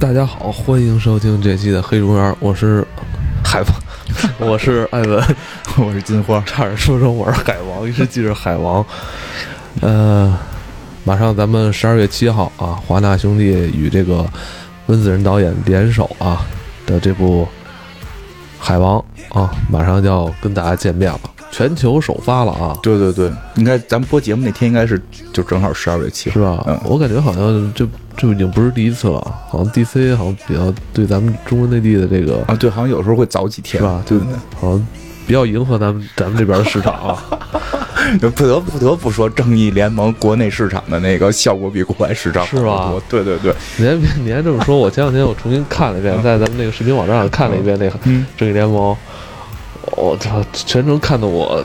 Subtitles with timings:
[0.00, 2.86] 大家好，欢迎收听这期的黑竹园，我是
[3.44, 3.68] 海王，
[4.48, 5.36] 我是艾文，
[5.76, 8.84] 我是金花，差点说成我是海王，一直记着海王。
[9.80, 10.38] 呃，
[11.02, 14.24] 马上咱们十二月七号啊，华纳兄弟与这个
[14.86, 16.46] 温子仁导演联手啊
[16.86, 17.42] 的这部
[18.56, 19.04] 《海王》
[19.36, 25.00] 啊，马上就要跟大家见面了，全球首发了啊，对对对，应该咱们播节目那天应该是
[25.32, 26.64] 就正好十二月七号，是吧？
[26.66, 26.78] 嗯。
[26.84, 27.86] 我感觉好像这
[28.16, 34.02] 这已经不是第一次了，好像 DC 好像比较对咱们中国内地的这个啊，对，好像有时候会早几天，是吧？
[34.06, 34.26] 对,对
[34.60, 34.86] 好像
[35.26, 37.24] 比较迎合咱们咱们这边的市场啊。
[38.20, 48.94] 对，不得不得不说，正义联盟国内市场的那个效果比国外市场好是吧，对对对，你还别你还这么说，我前两天我重新看了一遍，在咱们那个视频网站上看了一遍那个《嗯，正义联盟》，
[49.96, 51.64] 我操，全程看得我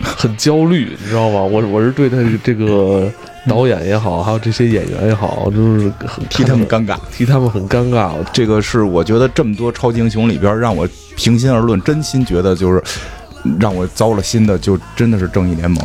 [0.00, 1.40] 很焦虑，你知道吗？
[1.42, 3.10] 我我是对他这个
[3.48, 6.96] 导演也好，还有这些演员也好，就是很替他们尴尬。
[7.12, 8.12] 替他们很尴尬。
[8.32, 12.82] 这个是我觉得这么多超级英雄里边，让我平心而论，真心觉得就是
[13.60, 15.84] 让我糟了心的，就真的是正义联盟。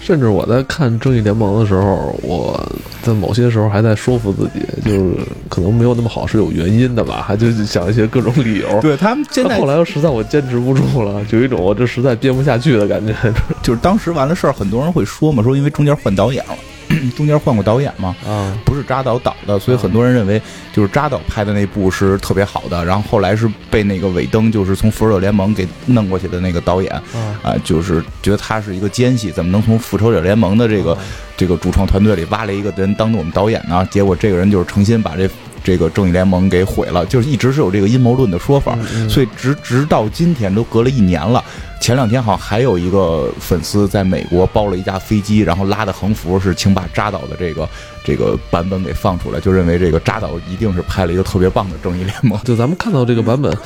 [0.00, 2.66] 甚至我在看《正义联盟》的时候，我
[3.02, 5.14] 在某些时候还在说服自己，就是
[5.48, 8.68] 可能没有那么好是有原因的吧，还就想一些各种理由。
[8.80, 13.14] 对他们现在后来又实在我坚持不住了，就有一种我这实在编不下去的感觉。
[13.62, 16.54] 就是当时完了事儿，很多人会说嘛，说因为中间换导演了，
[17.16, 20.40] 中间换过导演嘛，啊，不是扎导导的，所以很多人认为
[20.72, 27.02] 就是扎导拍的那部是特别好的，然后后来是被那个尾灯就是从复仇者联盟给弄过去的那个导演啊
[27.42, 30.96] 啊、就是觉得他是一个奸细，怎么能从复仇者联盟的这个
[31.36, 33.86] 这个主创团队里挖来一个人当我们导演呢？
[33.90, 35.28] 结果这个人就是诚心把这
[35.62, 41.42] 这个正义联盟给毁了，就是一直是有这个阴谋论的说法，嗯所以直直到今天都隔了一年了。
[41.80, 47.68] 前两天好像还有一个粉丝在美国包了一架飞机，然后拉的横幅是请把扎导的这个
[48.04, 52.38] 这个版本给放出来，就认为这个扎导一定是拍了一个特别棒的正义联盟。
[52.42, 53.56] 就咱们看到这个版本，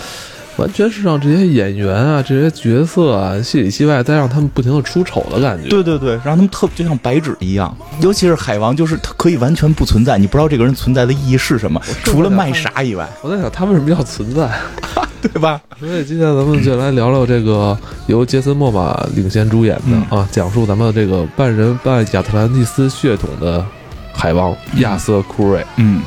[0.57, 5.69] 完全是让这些演员啊、这些角色啊，戏里戏外再让他们不停的出丑的感觉。
[5.69, 14.51] 对对对，让他们特就像白纸一样，尤其是海王，就是他可以完全不存在，你不知道这个人存在的意义是什么，除了卖傻以外，我在想他为什么要存在？
[15.23, 15.61] 对吧？
[15.79, 23.65] 所以今天咱们就来聊聊这个由杰森·莫玛领衔主演的、啊，讲述咱们这个半人半亚特兰蒂斯血统的
[24.13, 25.65] 海王亚瑟·库瑞。
[25.77, 26.03] 嗯，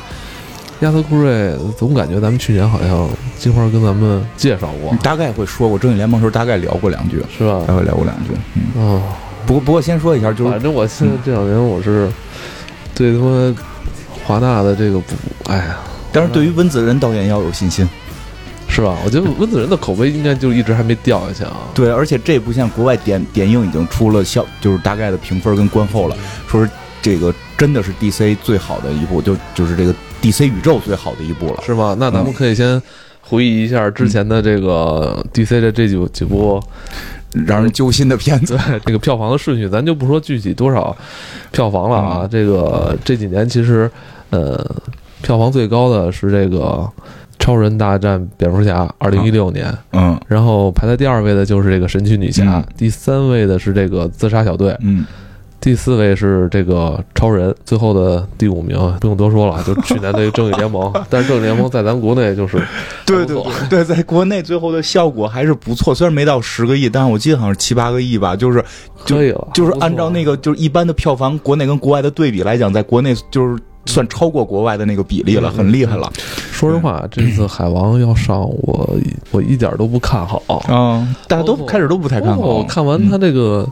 [0.80, 7.74] 亚瑟·库瑞总感觉咱们去年好像金花跟咱们介绍过你，大概会说过正义联盟的时候，大概聊过两句，是吧大？
[7.74, 8.30] 概聊过两句。
[8.54, 9.02] 嗯，哦，
[9.46, 12.08] 不过不过先说一下，就是反正我现在这两年我是
[12.94, 13.54] 对他妈
[14.24, 15.14] 华纳的这个不，
[15.50, 15.78] 哎呀，
[16.12, 17.88] 但是对于温子仁导演要有信心。
[18.68, 18.98] 是吧？
[19.04, 21.56] 我觉得温子仁的口碑应该就一直还没掉下去啊。
[21.72, 26.16] 对，而且这部像国外点点映已经出了效，就是大概的评分跟观后了，
[26.48, 26.70] 说是
[27.00, 31.62] 这个真的是 DC 最好的一部，就就是这个 DC 宇宙最好的一部了。
[31.64, 31.96] 是吗？
[31.98, 32.80] 那咱们可以先
[33.20, 36.62] 回忆一下之前的这个 DC 的这几几部，
[37.46, 38.58] 让人揪心的片子。
[38.84, 40.96] 这个票房的顺序，咱就不说具体多少
[41.52, 42.28] 票房了啊。
[42.30, 43.90] 这个这几年其实，
[44.30, 44.64] 呃，
[45.22, 46.58] 票房最高的是这个
[47.38, 49.76] 《超人大战蝙蝠侠》，二零一六年。
[49.92, 55.04] 嗯然后排在第二位的就是这个神奇女侠，嗯第三位的是这个自杀小队，嗯，
[55.66, 60.92] 第四位是这个超人，最后的第五名 不用多说了，就去年的正义联盟。
[61.10, 62.56] 但是正义联盟在咱国内就是
[63.04, 68.64] 对对对对，在国内最后的效果还是不错，虽然没到十个亿，但是我记得好像是七八个亿吧，就是
[69.08, 76.08] 可以了，就是按照那个就是一般的票房，国内跟国外的对比来讲，在国内就是算超过国外的那个比例了，嗯很厉害了。
[76.52, 78.96] 说实话，这次海王要上，我
[79.32, 80.40] 我一点都不看好。
[80.68, 82.40] 嗯，大家都开始都不太看好。
[82.46, 83.68] 我看完他这个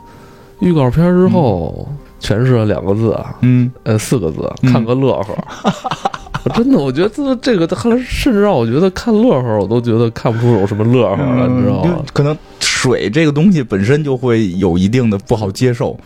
[0.59, 1.87] 预告片之后，
[2.21, 5.35] 诠释了两个字啊，嗯，呃，四个字，嗯看个乐呵。
[6.45, 12.03] 我真的，我觉得这这个后来甚至让我觉得看乐呵，我都觉得看不出有什么乐呵了，你知道吗？
[12.13, 15.97] 可能水这个东西本身就会有一定的不好接受。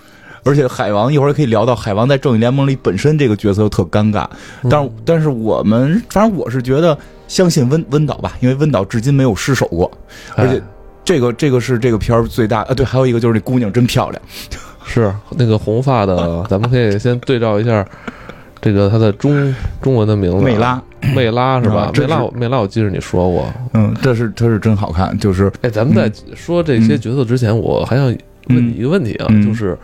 [0.45, 4.25] 而且海王一会儿可以聊到海王在正义联盟里本身这个角色又特尴尬，
[4.69, 6.97] 但是但是我们反正我是觉得
[7.27, 9.91] 相信温温导吧，因为温导至今没有失手过，
[10.35, 10.61] 而且哎
[11.09, 14.21] 这个这个是这个片儿最大啊，对，还有一个就是这姑娘真漂亮，
[14.85, 17.83] 是那个红发的， 咱们可以先对照一下
[18.61, 20.43] 这个她的中中文的名字，啊。
[20.45, 20.83] 魅拉，
[21.15, 21.85] 魅拉是吧？
[21.85, 21.91] 啊？
[21.91, 22.07] 这是。
[22.09, 23.51] 魅拉，魅拉，我记得你说过。
[23.73, 28.05] 嗯，这是这是真好看，就是哎，咱们在说这些角色之前，我还想
[28.49, 29.43] 问你一个问题啊，嗯。
[29.43, 29.75] 就是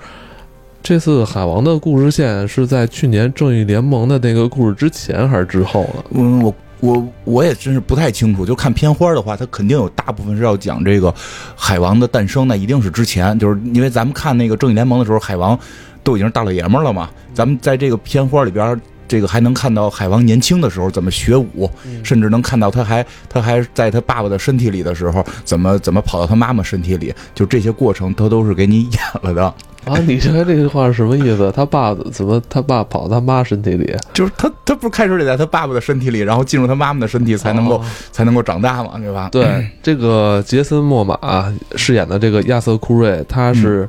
[0.84, 6.04] 这次海王的故事线是在去年正义联盟的那个故事之前还是之后呢？
[6.12, 6.54] 嗯，我
[6.86, 8.46] 我我也真是不太清楚。
[8.46, 11.14] 就看片花的话，它肯定有大部分是要讲这个
[11.56, 15.58] 海王的诞生，那一定是之前，就是因为咱们看那个正义联盟的时候，海王
[16.04, 17.10] 都已经是大老爷们儿了嘛。
[17.34, 21.70] 咱们在这个片花里边这个还能看到海王年轻的时候怎么学武，
[22.04, 29.54] 甚至能看到他还他还在他爸爸的身体里的时候怎么怎么跑到他妈妈身体里，就这些过程他都是给你演了的。
[29.86, 31.52] 啊，你这这句话是什么意思？
[31.56, 33.96] 他爸怎么他爸跑他妈身体里？
[34.14, 39.30] 就是他他不是开始得在他爸爸的身体里，然后进入他妈妈的身体才能够才能够长大嘛，对吧？
[39.32, 43.88] 对，这个杰森·莫玛饰演的这个亚瑟·库瑞，他是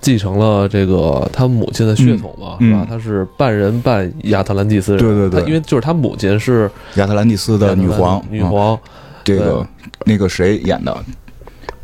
[0.00, 2.86] 继承了这个他母亲的血统嘛，是吧？
[2.88, 8.78] 他是半人半亚特兰蒂斯人，对对对，因为就是他母亲是亚特兰蒂斯的女皇，女皇，
[9.24, 9.66] 这个
[10.04, 10.96] 那个谁演的？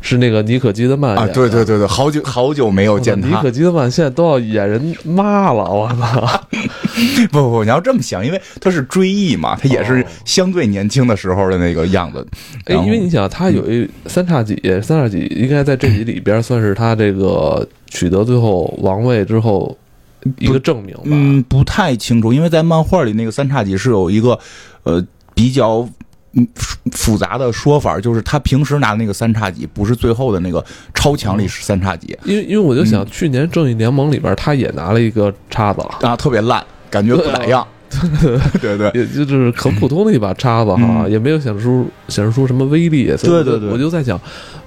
[0.01, 3.27] 是那个尼可基德曼啊，对对对对，好久好久没有见他。
[3.27, 6.41] 妮可基德曼现在都要演人妈了，我操！
[7.31, 12.27] 不不不，你要这么想，因为他是追忆嘛，他也是相对年轻的时候的那个样子。
[12.65, 19.77] 哎，因为你想，他有一三叉戟，三叉戟应该在这集里边算是他这个取得最后王位之后
[20.39, 21.01] 一个证明吧？
[21.05, 24.37] 嗯，不太清楚，因为在漫画里那个三叉戟是有一个
[24.83, 25.05] 呃
[25.35, 25.87] 比较。
[26.33, 26.47] 嗯，
[26.93, 30.63] 复杂的说法就是他平时拿的那个三叉戟不是最后的那个
[30.93, 37.67] 超强力士三叉戟，因为因为我就想去年正义联盟里边他也拿了一个叉子啊，特别烂，感觉不咋样，
[38.61, 44.17] 对对， 也就是很普通的一把叉子哈，也没有显示出显示出什么威力，对对对，我就在想，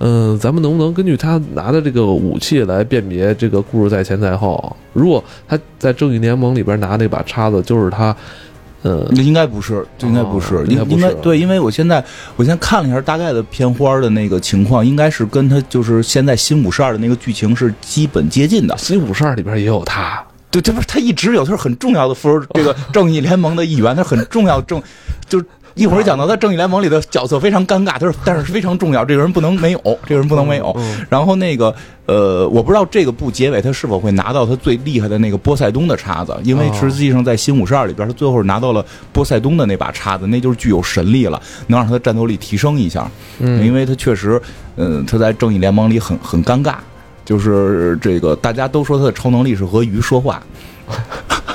[0.00, 4.76] 嗯，咱们能不能根据他拿的这个武器来辨别这个故事在前在后？
[4.92, 8.14] 如果他在正义联盟里边拿那把叉子，就是他。
[8.84, 12.04] 嗯，应该不是，应该不是，应应该对，因为我现在
[12.36, 18.76] 我先看了一下大概的片花的那个情况，应该是跟他就是现在新五十二的那个剧情是基本接近的。
[18.76, 24.82] 新五十二里边也有他，对，这不是他一直有，他是很重要的复仇这个正义联盟的一员，他很重要正，
[25.28, 25.42] 就。
[25.74, 30.76] 一会儿讲到他正义联盟里的角色非常尴尬，他说但是非常重要，这个人不能没有，这个人不能没有。
[31.08, 31.74] 然后那个
[32.06, 43.10] 呃，我不知道这个部结尾他是否会拿到他最厉害的那个波塞冬的叉子，因为实际上在新五十二里边，他最后拿到了波塞冬的那把叉子，那就是具有神力了，能让他的战斗力提升一下。
[43.40, 44.40] 嗯，因为他确实，
[44.76, 46.76] 嗯，他在正义联盟里很很尴尬，
[47.24, 50.40] 就是这个大家都说他的超能力是和鱼说话。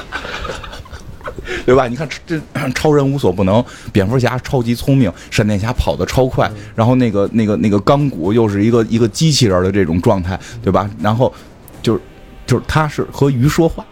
[1.65, 1.87] 对吧？
[1.87, 2.39] 你看这
[2.75, 10.89] 超人无所不能，蝙蝠侠超级聪明，闪电侠跑得超快，然后那个那个那个钢骨又是一个一个机器人的这种状态，对吧？
[11.01, 11.33] 然后
[11.81, 12.01] 就是。
[12.49, 13.85] 就是他是和鱼说话，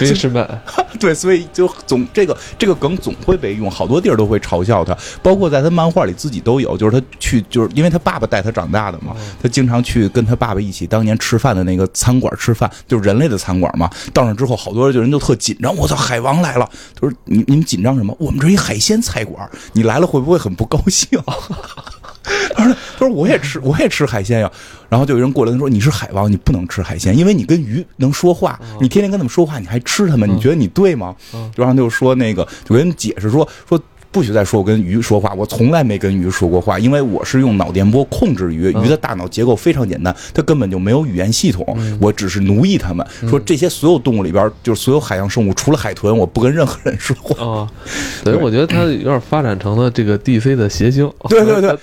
[0.00, 0.48] 鱼是们，
[1.00, 13.90] 对，所以就总这个这个梗总会被用，好多地儿都会嘲笑他，包括在他漫画里自己都有，就是他去，就是因为他爸爸带他长大的嘛，他经常去跟他爸爸一起当年吃饭的那个餐馆吃饭，就是人类的餐馆嘛。
[14.14, 16.70] 到那之后，好多人就人就特紧张，我操，海王来了！
[16.94, 18.16] 他说你你们紧张什么？
[18.20, 21.20] 我们这一海鲜菜馆，你来了会不会很不高兴？
[22.54, 24.50] 他说：“他说我也吃，我也吃海鲜呀。
[24.88, 31.14] 然后就有人过来，他说你是海王，你不能吃海鲜，因为你跟鱼能说话，你天天跟他们说话，你还吃他们，你觉得你对吗？
[31.56, 33.80] 然后就说那个，就跟人解释说说。”
[34.12, 41.64] 不许再说我跟鱼说话，我从来没跟鱼说过话，因为我是用脑电波控制鱼，鱼的大脑结构非常简单，它根本就没有语言系统，
[42.00, 43.06] 我只是奴役它们。
[43.28, 47.44] 说这些所有动物里边，就是所有海洋生物，除了海豚，我不跟任何人说话。
[47.44, 47.70] 啊，
[48.24, 51.08] 所以我觉得它有点发展成了这个 DC 的谐星。
[51.28, 51.78] 对 对对，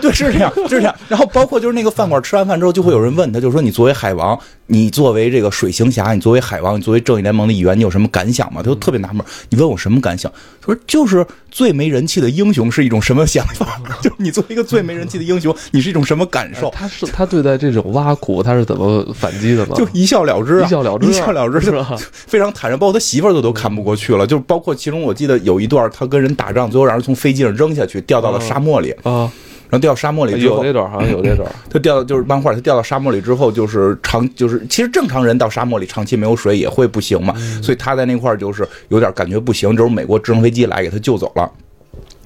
[0.00, 0.94] 对 是这样，是这样。
[1.08, 4.38] 然后包括就是那个饭馆吃完饭之后，就会有人问他，就说你作为海王，
[4.68, 8.62] 你作为这个水行侠，你作为海王，你作为正义联盟的一员，你有什么感想吗？
[8.62, 10.30] 他就特别纳闷，你问我什么感想？
[10.60, 11.26] 他说就是。
[11.54, 13.80] 最没人气的英雄是一种什么想法？
[14.02, 16.70] 就是你作为一个最没人气的英雄，你是一种什么感受？
[16.70, 19.74] 他是他对待这种挖苦，他是怎么反击的吗？
[19.76, 21.96] 就一笑了之，一笑了之，一笑了之，是吧？
[22.26, 24.26] 非常坦然，包括他媳妇儿都都看不过去了。
[24.26, 29.12] 就是包括其中，我记得有一段他跟人打仗，最后让人从飞机上扔下去，掉到了沙漠里啊。
[29.12, 29.30] 然
[29.74, 31.50] 后掉沙漠里之后，有这段好像有这段。
[31.68, 37.34] 他掉就是漫画，他掉到沙漠里之后，就是长就是其实正常人到沙漠里长期没有水也会不行嘛。
[37.62, 41.50] 所以他在那块儿就是有点感觉不行，就是美国直升飞机来给他救走了。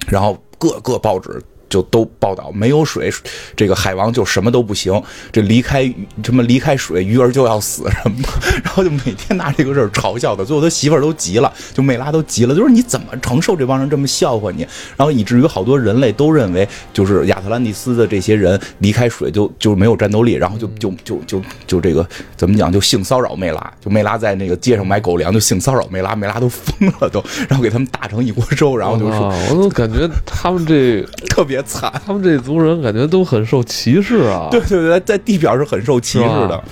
[0.07, 1.41] 然后各个报纸。
[1.69, 3.11] 就都报道没有水，
[3.55, 5.01] 这个海王就什么都不行。
[5.31, 5.83] 这离开
[6.23, 8.27] 什么离开水，鱼儿就要死什么。
[8.63, 14.67] 然后就每天拿这个事儿嘲笑他，最后他媳妇儿都急了，就梅拉都急了，就是你怎么承受这帮人这么笑话你？
[14.97, 31.58] 然后以至于好多人类都认为，就是亚特兰蒂斯的这些人离开水就就没有战斗力，然后就就就就就这个怎么讲，就性骚扰梅拉，就梅拉在那个街上买狗粮就性骚扰梅拉，梅拉都疯了都，然后给他们打成一锅粥，然后就说，我都感觉他们这 特别。
[31.63, 34.47] 惨，他们这族人感觉都很受歧视啊！
[34.51, 36.63] 对对对，在地表是很受歧视的。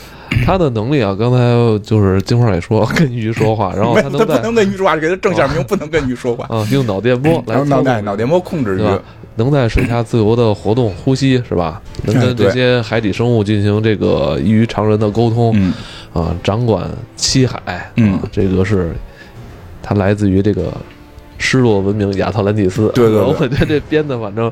[0.46, 1.38] 他的能力啊，刚才
[1.84, 8.84] 就是金花也说跟鱼说话，然后他能不能跟鱼说话，给他正下名，不能跟鱼说话啊，用脑电波来脑袋脑电波控制鱼，
[9.36, 11.82] 能在水下自由的活动呼吸是吧？
[12.04, 15.74] 能跟这些海底生物进行这个异于常人的沟通
[16.14, 18.94] 啊，掌管七海，嗯，这个是。
[19.90, 20.74] 它来自于这个
[21.38, 22.92] 失落文明亚特兰蒂斯。
[22.94, 24.52] 对对对 我觉得这编的反正，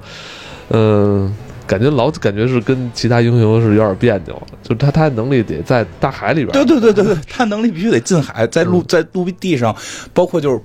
[0.69, 1.33] 嗯、
[1.67, 6.51] 感觉老感觉是跟其他英雄是有点别扭，就他他能力得在大海里边。
[6.53, 9.75] 对对对对对，他能力必须得进海，在陆嗯在陆地上，
[10.13, 10.59] 包括就是。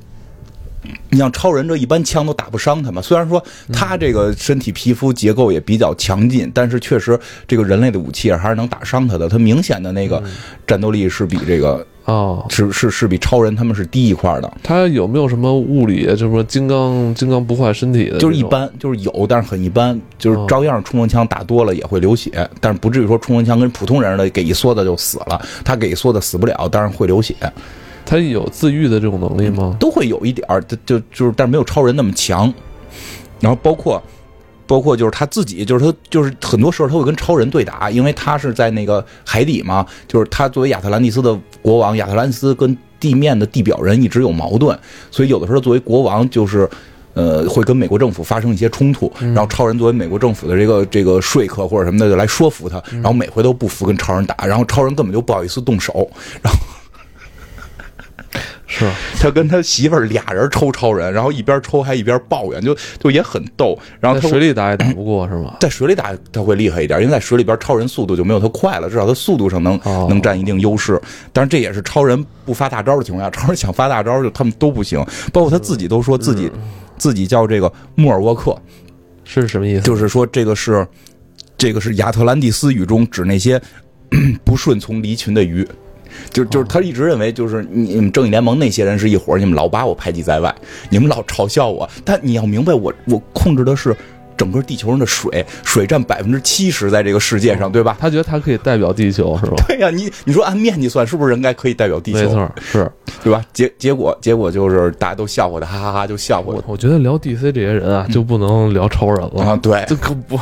[1.11, 9.29] 你像超人这一般枪都打不伤他嘛，虽然说他这个身体皮肤结构也比较强劲，但是确实这个人类的武器还是能打伤他的。
[9.29, 10.23] 他明显的那个
[10.67, 18.19] 战斗力是比这个哦，是是是比超人他们是低一块的，他有没有什么物理，就是说金刚金刚不坏身体的？
[18.19, 18.43] 就是一。
[18.50, 27.37] 般，就是有，但是很一般，就是哦照样冲锋枪打多了也会流血，但是不至于说冲锋枪跟普通人的给一梭子就死了，他给一梭子死不了，但是会流血。
[28.05, 29.76] 他有自愈的这种能力吗？
[29.79, 32.52] 都会有一点儿，就就就是，但是没有超人那么强。
[33.38, 34.02] 然后包括
[34.71, 44.79] 包括就是他自己，就是他就是很多时候他会跟超人对打，因为他是在那个海底嘛，就是他作为亚特兰蒂斯的国王，亚特兰蒂斯跟地面的地表人一直有矛盾，
[45.11, 46.71] 所以有的时候作为国王就是。
[47.12, 56.09] 呃，会跟美国政府发生一些冲突，然后超人作为美国政府的这个这个说客或者什么的来说服他，然后每回都不服跟超人打，然后超人根本就不好意思动手，
[56.41, 56.59] 然后
[58.73, 63.77] 是他跟他媳妇儿俩人抽超人，然后一边抽还一边抱怨，就就也很逗。
[63.99, 65.57] 然后他在水里打也打不过是吧？
[65.61, 71.00] 在水里打他会厉害一点，因为在水里边超人速度就没有他快了，至少他速度上能、哦能占一定优势。
[71.33, 76.49] 但是这也是超人不发大招的情况下， 超人想发大招就他们都不行，包括他自己都说自己、
[76.97, 78.57] 自己叫这个莫尔沃克，
[79.25, 79.83] 是什么意思？
[79.83, 80.87] 就是说这个是
[81.59, 83.61] 这个是亚特兰蒂斯语中指那些
[84.45, 85.67] 不顺从离群的鱼。
[86.31, 90.55] 就就是他一直认为，就是你你们正义联盟那些人是一伙儿，你们老把我排挤在外，
[90.88, 91.88] 你们老嘲笑我。
[92.05, 93.97] 但你要明白我，我控制的是
[94.40, 97.94] 整个地球上的水，水占百分之七十在这个世界上，对吧？
[98.00, 99.62] 他觉得他可以代表地球是吧？
[99.68, 102.20] 对呀、你你说按面积算，是不是应该可以代表地球？
[102.20, 102.90] 没错，是
[103.23, 103.44] 对吧？
[103.52, 109.32] 结结果结果就是大家都笑话他，哈哈哈，就笑话我我觉得聊 DC 这些人啊，就不能聊超人了。
[109.37, 109.56] 他啊。
[109.61, 110.38] 对，这可不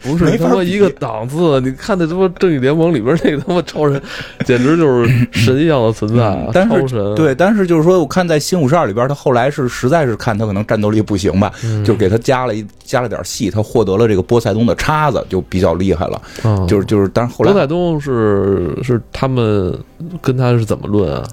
[0.00, 1.60] 不是他妈一个档次。
[1.60, 4.00] 你看那他妈正义联盟里边那个他妈超人，
[4.46, 6.46] 简直就是神一样的存在啊！
[6.52, 16.20] 但是超神对，但是就是说，我看在《新五十二》里边，他后来是实在是看他可能战斗力不行吧，嗯就给他加了一加了点戏，他获得了这个波塞冬的叉子，就比较厉害了。
[16.42, 19.78] 啊，就是就是，但是后来波塞冬是是他们
[20.20, 21.24] 跟他是怎么论啊？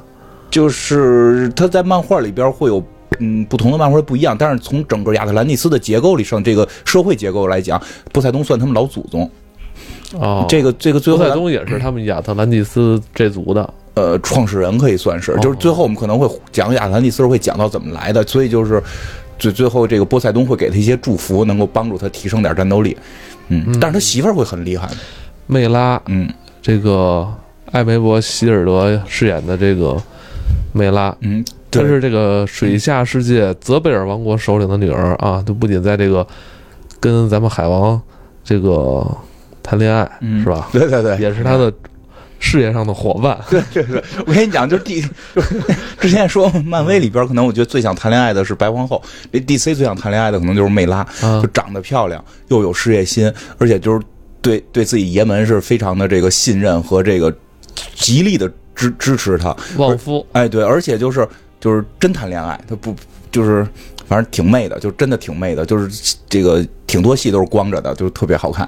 [0.51, 2.83] 就是他在漫画里边会有。
[3.19, 9.27] 嗯，不同的漫画不一样，但是从整个亚特兰蒂斯的结构里上，这个社会结构来讲，波塞冬算他们老祖宗。
[10.19, 13.73] 哦，这个这个最后来罗塞冬也是他们亚特兰蒂斯这族的。
[13.95, 18.83] 呃创始人可以算是，哦就是最后我们可能会讲亚特兰蒂斯会讲到怎么来的，所以就是
[19.37, 22.97] 最最后这个波塞冬会给他一些祝福，能够帮助他提升点战斗力。
[23.49, 24.89] 嗯，但是他媳妇儿会很厉害。
[25.45, 26.29] 梅拉，嗯
[26.61, 27.25] 这个
[27.71, 29.95] 艾梅伯希尔德饰演的这个
[30.73, 36.27] 梅拉，嗯，她是这个水下世界泽贝尔王国首领的女儿啊，她不仅在这个
[36.99, 38.01] 跟咱们海王
[38.43, 39.05] 这个
[39.63, 40.67] 谈恋爱，嗯是吧？
[40.73, 41.71] 对对对，也是他的
[42.39, 43.39] 事业上的伙伴。
[43.49, 45.01] 对对对，我跟你讲，就是 D，
[45.35, 45.55] 就是
[45.99, 49.01] 之前说漫威里边，可能我觉得最想谈恋爱的是白皇后，
[49.31, 53.99] 这 DC 最想谈恋爱的可能就是魅拉，啊就长得漂亮，又有事业心，而且就是
[54.41, 57.35] 对对自己爷们是非常的这个信任和这个
[57.95, 59.55] 极力的支支持他。
[59.77, 61.27] 旺夫，哎，对，而且就是
[61.59, 62.95] 就是真谈恋爱，他不
[63.31, 63.67] 就是
[64.07, 68.67] 反正挺媚的，就真的挺媚的，就是这个挺多戏都是光着的，就是特别好看，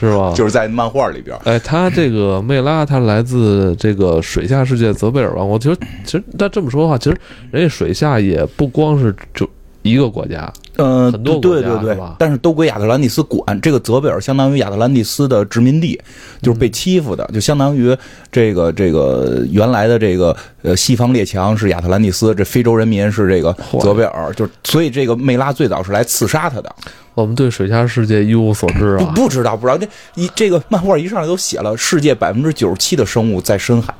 [0.00, 0.32] 是吧？
[0.36, 1.36] 就是在漫画里边。
[1.44, 5.58] 哎，他这个魅拉，他来自这个水下世界泽贝尔王国。
[5.58, 7.16] 其实，其实他这么说的话，其实
[7.50, 9.48] 人家水下也不光是就
[9.82, 13.60] 一个国家，嗯，很多国家对对对但是都归亚特兰蒂斯管。
[13.60, 16.00] 这个泽贝尔相当于亚特兰蒂斯的殖民地，
[16.40, 17.96] 就是嗯被欺负的，就相当于
[18.30, 26.74] 这个这个原来的这个呃西方列强是亚特兰蒂斯，这非洲人民是这个泽贝尔，就所以这个梅拉最早是来刺杀他的。
[27.14, 29.12] 我们对水下世界一无所知不啊。
[29.14, 33.92] 不知道不知道，这一这个漫画一上来都写了，世界百分之九十七的生物在深海。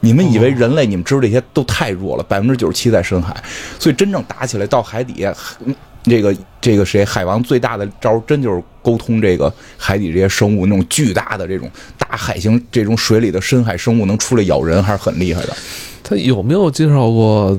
[0.00, 3.34] 你们以为人类，你们知道这些都太弱了，百分之九十七在深海，
[3.78, 5.24] 所以真正打起来到海底，
[5.64, 5.74] 嗯
[6.08, 15.56] 这个这个谁海王最大的招儿真就是沟通这个海底这些生物，那种巨大的这种大海星这种水里的深海生物能出来咬人，还是很厉害的。
[16.04, 17.58] 他有没有介绍过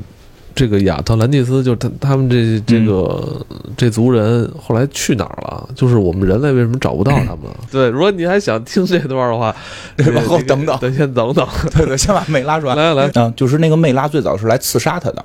[0.58, 1.64] 这个亚特兰蒂斯？
[1.64, 3.46] 就是他他们这这个、
[3.78, 5.70] 这族人后来去哪儿了？
[5.76, 7.44] 就是我们人类为什么找不到他们？
[7.72, 9.56] 对，如果你还想听这段的话，
[9.96, 11.48] 对往后等等咱先等等。
[11.76, 12.76] 对对，先把妹拉出来。
[12.76, 15.24] 来来，嗯，就是那个妹拉最早是来刺杀他的，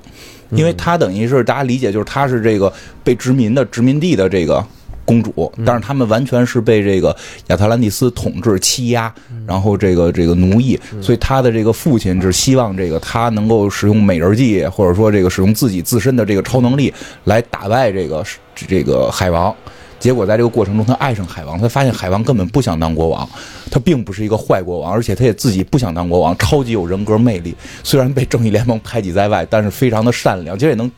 [0.51, 2.71] 因为他等于是大家理解就是他是这个
[3.03, 4.63] 被殖民的殖民地的这个
[5.05, 7.15] 公主，但是他们完全是被这个
[7.47, 9.13] 亚特兰蒂斯统治欺压，
[9.45, 16.93] 然后这个这个奴役，所以他的这个父亲是希望这个他能够使用美人计，或者说这个使用自己自身的这个超能力
[17.25, 18.23] 来打败这个
[18.55, 19.53] 这个海王。
[19.99, 23.25] 结果在这个过程中，他爱上海王，他发现海王根本不想当国王，
[23.71, 27.55] 他并不是一个坏国王，而且他也自己不想当国王，超级有人格魅力。
[27.83, 30.59] 虽然被正义联盟排挤在外，但是非常的善良。
[30.59, 30.91] 其实也能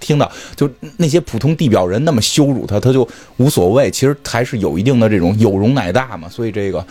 [0.00, 3.88] 听到，就那些普通地表人那么羞辱他，他就无所谓。
[3.90, 6.28] 其实还是有一定的这种有容乃大嘛。
[6.28, 6.84] 所以这个。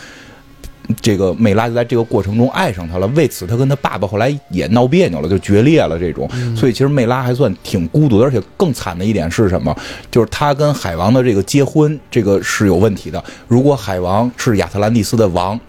[1.03, 5.99] 这个美拉就在这个过程中爱上他了，为此他跟他爸爸后来也闹别扭了，就决裂了。
[5.99, 9.75] 这种，所以其实美拉还算挺孤独的，而且更惨的一点是什么？
[10.09, 13.23] 就是他跟海王的这个结婚，这个是有问题的。
[13.47, 15.59] 如果海王是亚特兰蒂斯的王，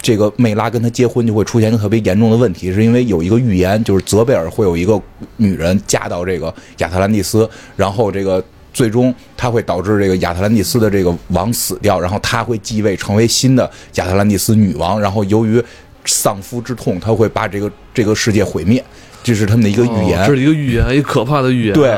[0.00, 5.00] 这个梅拉跟他结婚就会出现一个特别严重的问题，是因为有一个预言，就是泽贝尔会有一个
[5.36, 8.42] 女人嫁到这个亚特兰蒂斯，然后这个。
[8.70, 15.00] 最终，他会导致这个亚特兰蒂斯的这个王死掉，然后他会继位成为新的亚特兰蒂斯女王。
[15.00, 15.60] 然后由于
[16.04, 18.84] 丧夫之痛，他会把这个这个世界毁灭。
[19.24, 21.74] 这是他们的一个预言，这是一个预言，一个可怕的预言。
[21.74, 21.88] 对，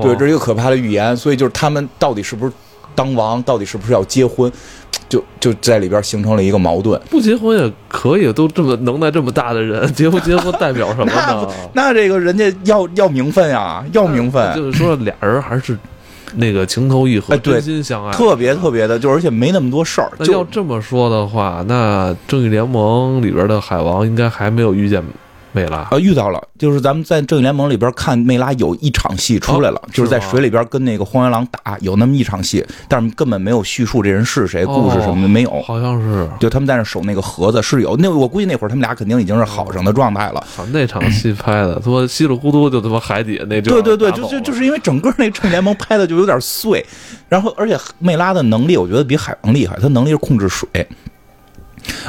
[0.00, 1.16] 对，这是一个可怕的预言。
[1.16, 2.52] 所以就是他们到底是不是
[2.94, 4.52] 当王，到底是不是要结婚，
[5.08, 7.00] 就就在里边形成了一个矛盾。
[7.10, 11.48] 不结婚也可以，都这么能耐这么大的人， 结不结婚代表什么呢？
[11.72, 14.54] 那这个人家要要名分呀，要名分。
[14.54, 15.76] 就是说俩人还是。
[16.34, 20.10] 那个情投意合，真心相爱，特别特别的，就而且没那么多事儿。
[20.18, 25.02] 那要这么说的话，那正义联盟里边的海王应该还没有遇见。
[25.52, 40.44] 美拉啊，遇到了，就是咱们在正义联盟里边看，梅拉有一场戏出来了，就是在水里边跟那个荒原狼打，有那么一场戏，但是根本没有叙述这人是谁，故事什么的没有，好像是，就他们在那守那个盒子是有，那我估计那会儿他们俩肯定已经是好上的状态了。
[40.72, 46.84] 那场戏拍的， 他妈稀里糊涂就他妈海底下那对对对，就就就是因为整个那正义联盟拍的就有点碎，
[47.28, 50.68] 然后而且梅拉的能力我觉得比海王厉害，他能力是控制水。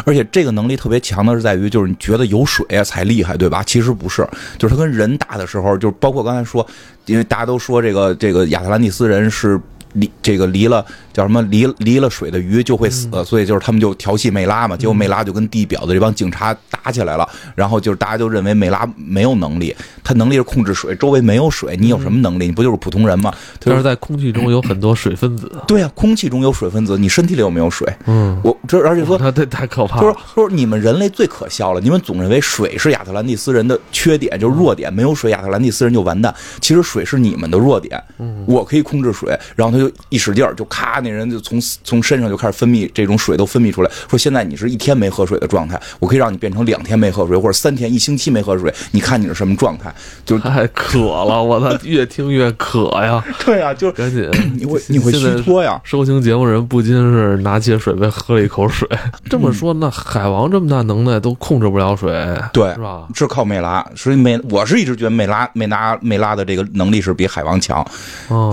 [0.05, 3.63] 而且这个能力特别强的是在于，就是你觉得有水才厉害，对吧？
[3.63, 6.65] 其实不是，就是他跟人打的时候，就是包括刚才说，
[7.05, 9.59] 因为大家都说这个这个亚特兰蒂斯人是。
[9.93, 10.85] 离这个离了
[11.19, 22.45] 叫什么离离了水的鱼就会死，所以就是他们就调戏梅拉嘛，结果梅拉就跟地表的这帮警察打起来了，然后就是大家就认为梅拉没有能力，他能力是控制水，周围没有水，你有什么能力？
[22.45, 23.33] 你不就是普通人吗？
[23.59, 25.51] 但是在空气中有很多水分子。
[25.67, 27.85] 对啊，空气中有水分子，你身体里有没有水？
[28.05, 30.01] 嗯，我这而且说他这太可怕了。
[30.01, 36.33] 就是说你们人类最可笑了，你们总认为水是亚特兰蒂斯人的缺点，就是弱点，没有水亚特兰蒂斯人就完蛋。
[36.61, 38.01] 其实水是你们的弱点。
[38.19, 43.91] 嗯，我可以控制水，然后他就一使劲儿，就咔，那人就从从身上就开始分泌这种水，都分泌出来。
[44.09, 49.93] 说现在你是一天没喝水的状态，我可以让你变成两天没喝水，或者三天、一星期没喝水，你看你是什么状态？
[50.25, 53.23] 就太渴了，我操，越听越渴呀！
[53.45, 55.79] 对啊，就赶紧，你会你会虚脱呀。
[55.83, 58.87] 收听节目人不禁是拿起水杯喝了一口水。
[59.29, 62.11] 这么说，那海王这么大能耐都控制不了水，
[62.53, 63.07] 对，是吧？
[63.13, 67.85] 是靠美拉，所以美我是一直觉得美拉美拉美拉的这个能力是比海王强。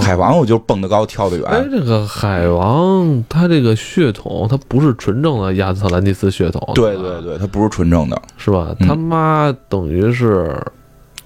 [0.01, 1.47] 海王我就蹦得高跳得远。
[1.47, 8.75] 哎，这个海王他这个血统他不是纯正的亚特兰蒂斯血统，对对对，他不是纯正的，是吧？
[8.81, 10.57] 他妈等于是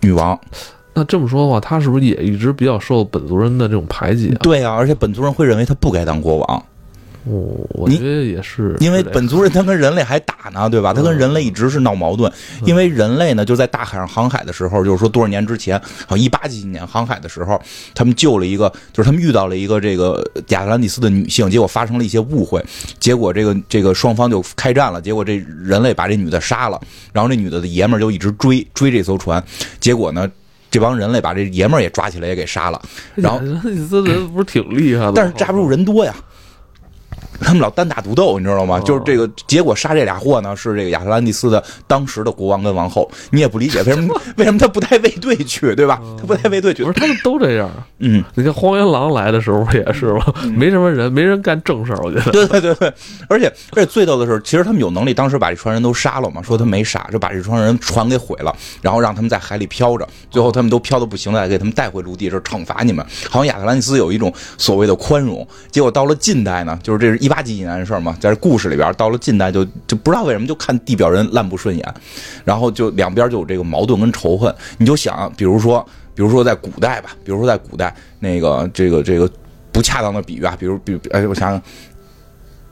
[0.01, 0.39] 女王。
[0.93, 4.35] 那这么说的话，他是不是也一直比较受本族人的这种排挤？
[4.43, 6.63] 对啊，而且本族人会认为他不该当国王。
[7.25, 10.95] 哦，我觉得也是，因为本族人他跟人类还打呢，对吧？
[10.95, 12.33] 他跟人类一直是闹矛盾，
[12.65, 17.61] 因为人类呢就在大海上航海的时候，就是说多少年之前，好一八几几年航海的时候，
[17.95, 22.65] 他们救了一个，就是他们遇到了一个这个亚特兰蒂斯的女性，结果发生了一些误会，
[22.99, 26.81] 结果这个这个双方就开战了，结果这人类把这女的杀了，
[27.13, 29.45] 然后这女的的爷们儿就一直追追这艘船，
[29.79, 30.27] 结果呢，
[30.71, 32.81] 这帮人类把这爷们儿也抓起来也给杀了，
[33.15, 36.15] 然后亚特兰蒂斯人不是挺厉害的，但是架不住人多呀。
[37.41, 38.79] 他们老单打独斗，你知道吗？
[38.81, 43.11] 就是这个结果杀这俩货呢，是这个亚特兰蒂斯的当时的国王跟王后。
[43.31, 44.15] 你也不理解为什么？
[44.37, 46.01] 为什么他不带卫队去，对吧？
[46.19, 47.71] 他不带卫队去，不是他们都这样。
[47.99, 50.35] 嗯，你看荒原狼来的时候也是吧？
[50.55, 52.31] 没什么人，没人干正事儿，我觉得。
[52.31, 52.93] 对对对对，
[53.29, 56.43] 而且而且最逗的是，其实他们有能力，当时把这船人都杀了嘛。
[56.43, 63.05] 说他没杀，就把这船人船给毁了，然后让他们在海里漂着，最后他们都漂的不行了，给他们带回陆地，是惩罚你们。
[63.31, 67.30] 好像亚特兰蒂斯有一种所谓的宽容，结果到了近代呢，就是这是一。
[67.31, 71.95] 八几几年的事儿嘛，在这故事里边，到了近代就就不知道为什么就看地表人烂不顺眼，
[72.45, 74.53] 然后就两边就有这个矛盾跟仇恨。
[74.79, 79.31] 你就想，比如说，比如说在古代吧，比如说在古代那个这个这个
[79.71, 81.63] 不恰当的比喻啊，比如比哎，我想想，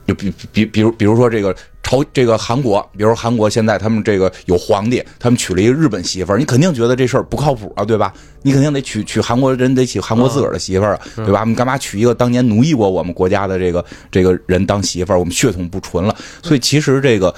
[0.05, 8.13] 就比比比如比如说这个朝这个韩国，比如说韩国现在他们这个有皇帝，他们娶了一个日本媳妇儿，你肯定觉得这事儿不靠谱啊，对吧？
[8.43, 11.39] 你肯定得娶娶韩国人，得娶韩国自个儿的媳妇儿啊，对吧？
[11.41, 15.19] 我们干嘛娶一个当年奴役过我们国家的这个这个人当媳妇儿？
[15.19, 16.15] 我们血统不纯了。
[16.43, 17.33] 所以其实这个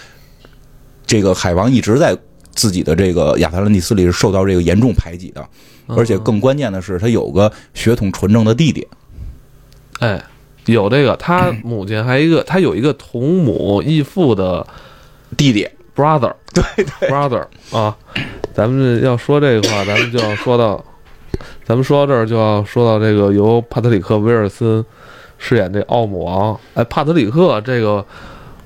[1.06, 2.18] 这个海王一直在
[2.54, 5.48] 自己的这个亚特兰蒂斯里是受到这个严重排挤的，
[5.88, 8.86] 而且更关键的是，他有个血统纯正的弟弟。
[10.00, 10.22] 哎，
[10.66, 14.66] 有这个，他母亲还一个，他有一个同母异父的
[15.36, 16.64] 弟弟，brother 对
[17.00, 17.96] 对 brother 啊。
[18.54, 20.84] 咱们要说这个话，咱们就要说到，
[21.64, 24.84] 咱们说到这儿就要说到这个由帕特里克·威尔森
[25.38, 26.60] 饰演这奥姆王。
[26.74, 28.06] 哎，帕特里克这个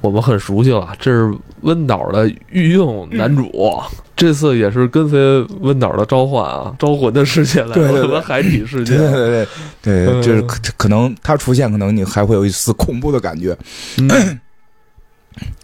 [0.01, 1.31] 我们很熟悉了，这是
[1.62, 3.79] 温导的御用男主，
[4.15, 9.47] 这次也是跟随温导的召唤啊，招魂的世界来了，和海底世界 对。
[9.82, 13.56] 对对就是可可能他出现，可能你还会有一丝恐怖的感觉。
[13.97, 14.08] 嗯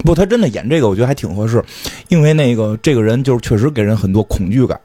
[0.04, 1.64] 不，他真的演这个，我觉得还挺合适，
[2.10, 4.78] 因为那个这个人就是确实给人很多恐惧感，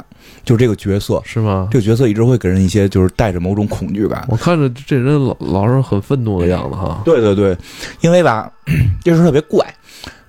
[0.44, 1.68] 就是这个角色，是吗？
[1.72, 4.24] 这个角色一直会给人一些就是带着某种恐惧感。
[4.28, 7.02] 我看着这人老老是很愤怒的样子哈。
[7.04, 7.56] 对对对，
[8.00, 8.48] 因为吧，
[9.02, 9.66] 这事儿特别怪，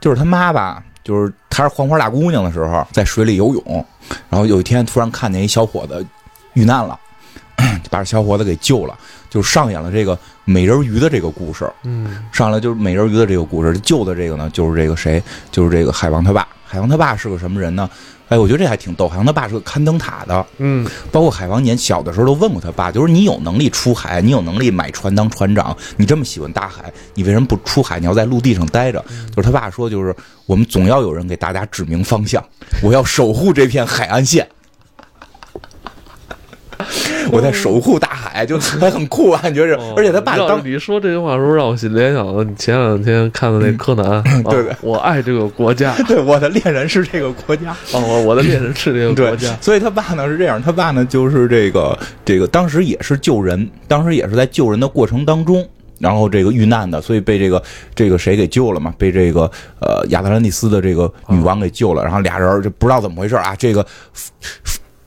[0.02, 3.84] 就是他妈吧，就是她是黄花大姑娘的时候，在水里游泳，
[4.30, 6.06] 然后有一天突然看见一小伙子
[6.54, 7.00] 遇难了，
[7.84, 8.96] 就 把这小伙子给救了，
[9.28, 10.16] 就上演了这个
[10.46, 11.68] 美人鱼的这个故事。
[11.82, 16.48] 嗯上来就是美人鱼的这个故事，救的这个呢，就是这个谁，就是这个海王他爸。
[16.68, 17.90] 海王他爸是个什么人呢？
[18.30, 19.08] 哎，我觉得这还挺逗。
[19.08, 28.02] 海王他爸是个看灯塔的，嗯包括海王年小的时候都问过他爸，就是你有能力出海，你有能力买船当船长，你这么喜欢大海，你为什么不出海？
[28.02, 29.04] 你要在陆地上待着？
[29.34, 30.14] 就是他爸说，就是
[30.46, 32.44] 我们总要有人给大家指明方向，
[32.84, 34.46] 我要守护这片海岸线。
[37.32, 39.78] 我在守护大海，就还很酷啊，你觉着？
[39.96, 55.66] 而且他爸当让你说这句话的时候，让我联想到你前两天看的那柯南，啊对对我爱这个国家， 对我的恋人是这个国家，哦，我我的恋人是这个国家，，所以他爸呢是这样，他爸呢就是这个这个当时也是救人，当时也是在救人的过程当中。
[56.00, 57.60] 然后这个遇难的，所以被这个
[57.96, 58.94] 这个谁给救了嘛？
[59.00, 62.04] 被这个呃亚特兰蒂斯的这个女王给救了。
[62.04, 63.56] 然后俩人就不知道怎么回事啊。
[63.58, 63.84] 这个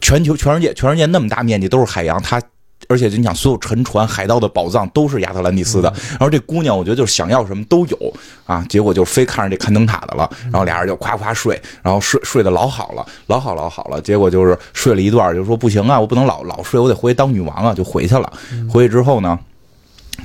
[0.00, 2.40] 全球全世界全世界那么大面积都是海洋，它
[2.88, 5.92] 而且你想所有沉船海盗的宝藏都是亚特兰蒂斯的。
[6.10, 8.14] 然后这姑娘我觉得就是想要什么都有
[8.46, 10.28] 啊，结果就非看上这看灯塔的了。
[10.44, 14.00] 然后俩人就夸夸睡，然后睡睡得老好了，老好老好了。
[14.00, 18.32] 结果就是睡了一段，就说不行啊，我不能老老睡，我得回去当女王啊，就回去了。
[18.68, 19.38] 回去之后呢，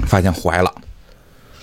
[0.07, 0.73] 发现怀了，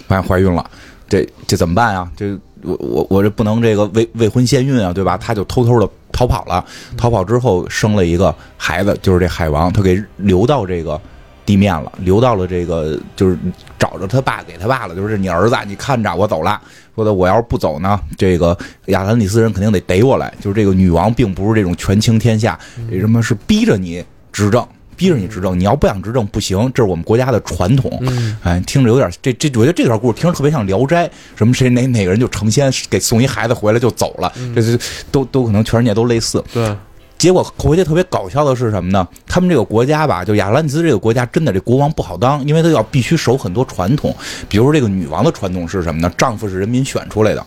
[0.07, 0.71] 发现怀孕了，
[1.09, 2.09] 这这怎么办啊？
[2.15, 5.17] 这我我我这不能这个未未婚先孕啊，对吧？
[5.17, 6.65] 他就偷偷的逃跑了，
[6.97, 11.01] 逃跑之后生了一个孩子，就是这海王，他给留到这个
[11.45, 13.37] 地面了，留到了这个就是
[13.79, 16.61] 找着他爸给他爸了，就是你儿子，你看着我走了。
[16.95, 20.31] 说的我要是不走呢，这个亚特兰蒂斯人肯定得逮我来。
[20.41, 22.59] 就是这个女王并不是这种权倾天下，
[22.91, 24.67] 这什么是逼着你执政，
[25.03, 25.59] 逼着你执政。
[25.59, 27.99] 你要不想执政不行，这是我们国家的传统。
[28.03, 34.79] 嗯哎，听着有点这这，我觉得这段故事听着特别像《聊斋》，什么谁哪哪个人就成仙给送一孩子回来就走了，这这
[35.11, 36.43] 都都可能全世界都类似。
[36.53, 36.73] 对，
[37.19, 39.07] 结果回去特别搞笑的是什么呢？
[39.27, 44.15] 他们这个国家吧，就亚特兰蒂斯这个国家，真的这国王不好当，因为他要必须守很多传统，
[44.49, 46.09] 比如说这个女王的传统是什么呢？
[46.17, 47.45] 丈夫是人民选出来的，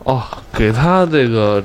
[0.00, 1.64] 哦，给他这个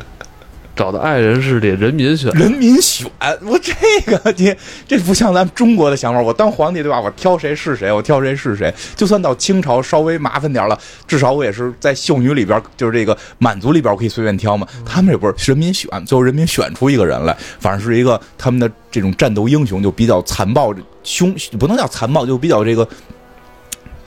[0.79, 3.05] 找的爱人是得人民选，人民选。
[3.41, 3.73] 我这
[4.05, 4.55] 个你
[4.87, 7.01] 这不像咱们中国的想法，我当皇帝对吧？
[7.01, 8.73] 我挑谁是谁，我挑谁是谁。
[8.95, 14.65] 就算到清朝稍微麻烦点了，至少我也是在秀女里边，就是这个满族里边，我可以随便挑嘛。
[14.85, 22.87] 他们也不是人民选，最后人民选出一个人来，反正是一个他们的这种战斗英雄，就比较残暴凶，不能叫残暴，就比较这个。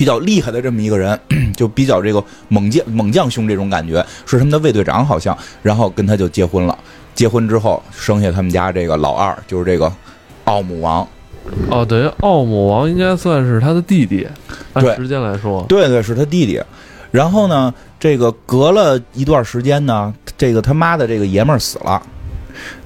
[0.03, 1.17] 比较厉害的这么一个人，
[1.55, 6.77] 就比较这个猛将猛将兄这种感觉，是他们的卫队长好像，然后跟他就结婚了。
[7.15, 9.93] 结婚之后生下他们家这个老二，就是这个
[10.43, 11.07] 奥姆王。
[11.71, 14.27] 哦，等于奥姆王应该算是他的弟弟，
[14.73, 16.61] 按时间来说，对对，是他弟弟。
[17.13, 22.03] 然后呢，这个隔了一段时间呢，这个他妈的这个爷们儿死了，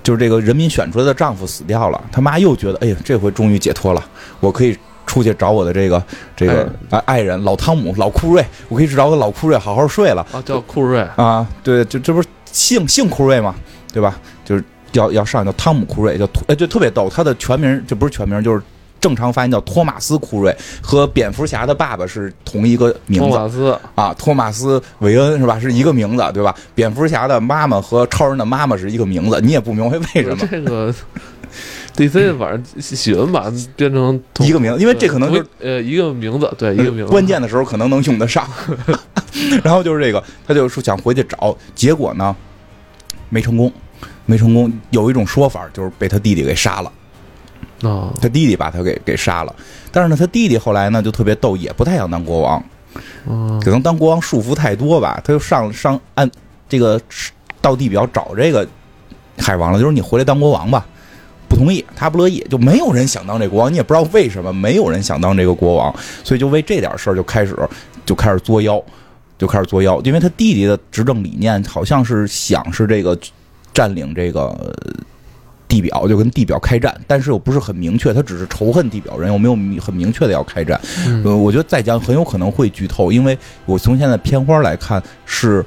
[0.03, 2.05] 就是这个人民选出来的丈夫死掉了。
[2.13, 4.05] 他妈又觉得，哎呀，这回终于解脱了，
[4.41, 4.77] 我可以
[5.07, 6.03] 出去找我的这个
[6.37, 10.27] 这个啊爱人老汤姆老库瑞，我可以去找我的老库瑞好好睡了。
[10.33, 13.55] 啊，叫库瑞，啊，对，这这不是姓姓库瑞吗？
[13.93, 14.19] 对吧？
[14.45, 18.61] 就是要要上叫汤姆库瑞，叫托哎，就特别逗，他的全名就不是全名，就是
[19.01, 25.59] 正常发音叫托马斯库瑞，和蝙蝠侠的爸爸是同一个名字托马斯，啊，托马斯韦恩是吧？
[25.59, 26.55] 是一个名字，对吧？
[26.75, 30.49] 蝙蝠侠的妈妈和超人的妈妈是一个名字，你也不明白为什么。
[30.51, 30.93] 这个
[31.97, 38.47] DC 反正喜欢把它编成一个名字因为这可能就是呃一个名字，对一个名字，关键的时候可能能用得上。
[39.63, 42.35] 然后就是这个，他就说想回去找，结果呢
[43.29, 43.71] 没成功，
[44.25, 44.73] 没成功。
[44.91, 46.93] 有一种说法就是被他弟弟给杀了，
[47.83, 49.55] 啊，他弟弟把他给给杀了。
[49.93, 52.65] 但是呢，他弟弟后来呢就特别逗，也不太想当国王，
[53.27, 56.31] 嗯可能当国王束缚太多吧，他就上上按
[56.69, 57.01] 这个
[57.61, 58.67] 到地表找这个
[59.39, 60.87] 海王了，就是你回来当国王吧。
[61.49, 67.57] 不同意，他不乐意，就没有人想当这国王，你也不知道为什么没有人想当这个国王，所以就为这点事儿就开始
[68.05, 68.83] 就开始作妖，
[69.39, 73.19] 就开始作妖，因为他弟弟的执政理念好像是想是这个
[73.73, 74.75] 占领这个呃
[75.69, 80.81] 地表，就跟地表开战，但是又不是很明确，他只是仇恨地表人，又没有很明确的要开战。
[81.07, 85.65] 嗯呃，我觉得再讲很有可能会剧透，因为我从现在片花来看是。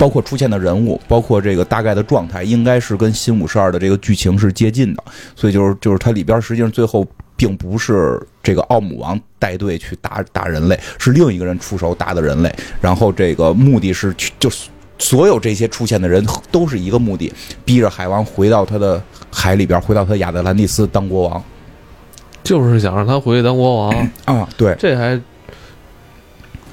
[0.00, 5.04] 包括出现的人物，包括这个大概的状态，应该是跟新五十二的这个剧情是接近的，
[5.36, 17.30] 所以就是就是它里边实际上最后并不是这个奥姆王带队去打打人类，是另一个人出手打的人类，然后这个目的是去就是所有这些出现的人都是一个目的，
[17.62, 21.44] 逼着海王回到他的海里边，回到他亚特兰蒂斯当国王。
[22.42, 25.20] 就是想让他回去当国王，啊，对，这还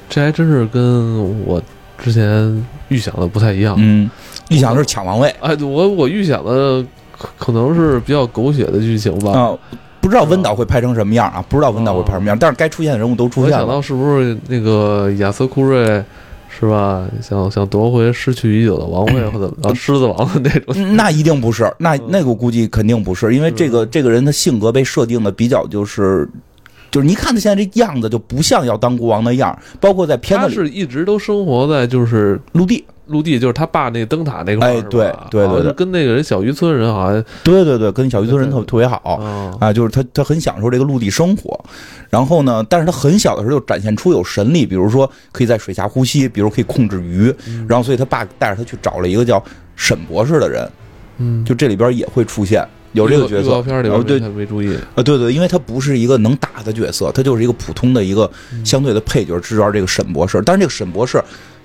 [0.07, 1.61] 这还真是跟我
[1.97, 3.75] 之前预想的不太一样。
[3.77, 4.10] 嗯，
[4.49, 6.83] 预想的是抢王位哎，我我预想的
[7.17, 9.31] 可可能是比较狗血的剧情吧。
[9.31, 9.57] 啊。
[9.99, 11.43] 不知道温导会拍成什么样啊？
[11.49, 13.57] 不知道温导会拍什么样，但是该出现的人物都出现了。
[13.57, 16.01] 我想到是不是那个亚瑟库瑞
[16.47, 17.05] 是吧？
[17.21, 20.73] 想想夺回失去已久的王位 或者啊狮子王的那种。
[20.77, 26.29] 嗯那一定不是，那那个我估计肯定不是，因为这个这个人的性格被设定的比较就是，
[26.89, 30.56] 就是你看他现在这样子就不像要当国王的样儿，包括在片子里。
[30.56, 38.97] 他是一直都生活在就是陆地，陆地，就是他爸那个灯塔那块儿，哎对对对跟那个人小渔村人好像对对对，跟小渔村人特特别好。
[39.15, 41.60] 啊，啊，就是他，他很享受这个陆地生活，
[42.10, 47.34] 然后呢，但是他很小的时候就展现出有神力，比如说可以在水下呼吸，比如可以控制鱼，
[47.67, 49.43] 然后所以他爸带着他去找了一个叫
[49.76, 50.69] 沈博士的人，
[51.17, 52.65] 嗯，就这里边也会出现
[52.97, 58.29] 有这个角色预告，片里边哦对没没注意，啊，对对，因为他不是一个能打的角色，他就是一个普通的一个
[58.65, 60.41] 相对的配角，支援这个沈博士。
[60.45, 61.23] 但是这个沈博士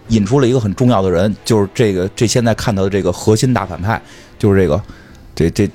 [0.08, 4.00] 引出了一个很重要的人，就是这个这现在看到的这个核心大反派，
[4.38, 4.80] 就是这个
[5.34, 5.68] 这这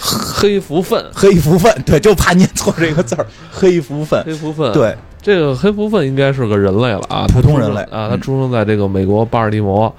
[0.00, 9.94] 黑福分，黑福分，对，就怕念错这个字儿，黑福分，黑福分，，对，这个黑福分应该是个人类了啊，普通人类啊，他嗯出生在这个美国巴尔的摩。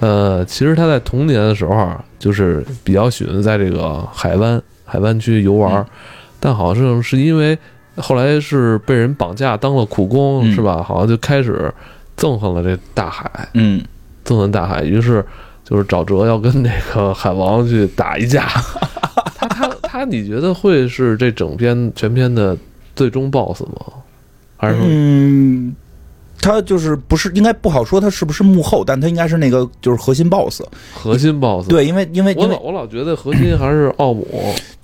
[0.00, 5.86] 呃，其实他在童年的时候啊就是比较喜欢在这个海湾海湾区游玩，嗯
[6.40, 7.58] 但好像是因为
[7.96, 10.82] 后来是被人绑架当了苦工，嗯是吧？
[10.82, 11.72] 好像就开始
[12.16, 13.82] 憎恨了这大海，嗯，
[14.24, 15.24] 憎恨大海，于是
[15.64, 18.46] 就是沼泽要跟那个海王去打一架。
[19.36, 22.56] 他 他他，你觉得会是这整篇全篇的
[22.94, 23.80] 最终 BOSS 吗？
[24.56, 25.74] 还是说嗯，
[26.40, 30.62] 他就是不是应该不好说他是不是幕后，但他应该是那个就是核心 boss。
[30.94, 34.26] 核心 BOSS？，对，因为因为我老我老觉得核心还是奥姆。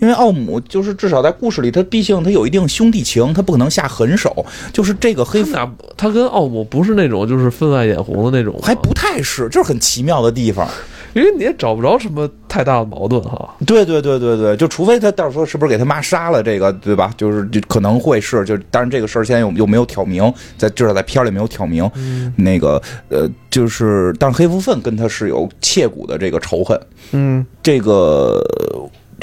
[0.00, 4.44] 因为奥姆就是至少在故事里，他毕竟他有一定兄弟情，他不可能下狠手。
[4.72, 10.68] 就是这个黑他们俩，他跟奥姆不是那种就是分外眼红的那种，还不太是，就是很奇妙的地方。
[11.14, 13.54] 因为你也找不着什么太大的矛盾哈。
[13.64, 17.12] 对对对对对，就除非他到时候是不是给他妈杀了这个，对吧？
[17.16, 21.90] 就是就可能会是，就当然这个事儿现在又又没有挑明，在至少在片儿里没有挑明。
[21.94, 26.78] 嗯那个呃，就是但是黑福分跟他是有切骨的这个仇恨，
[27.12, 28.42] 嗯，这个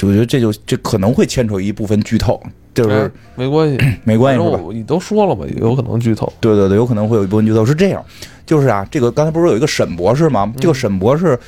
[0.00, 2.40] 我觉得这就这可能会牵扯一部分剧透，
[2.74, 4.58] 就是哎没关系，没关系 是吧？
[4.72, 6.32] 你都说了嘛，有可能剧透。
[6.40, 8.02] 对对对，有可能会有一部分剧透是这样，
[8.46, 10.52] 就是啊，这个刚才不是有一个沈博士吗？
[10.58, 11.38] 这个沈博士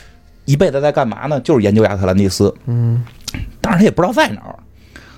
[0.45, 1.41] 一辈子在干嘛呢？
[1.41, 3.05] 就是研究亚特兰蒂斯，嗯，
[3.61, 4.55] 但是他也不知道在哪儿。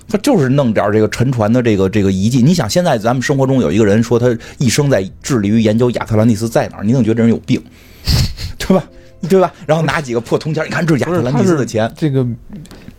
[0.09, 2.41] 他就是弄点这个沉船的这个这个遗迹。
[2.41, 7.61] 你想，现在咱们生活中有一个人说他一生在致力于研究亚特兰蒂斯在哪儿，你怎么觉得这人有病，
[8.57, 8.81] 对吧？
[9.29, 9.51] 对吧？
[9.65, 11.91] 然后拿几个破铜钱， 你看这是亚特兰蒂斯的钱。
[11.97, 12.25] 这个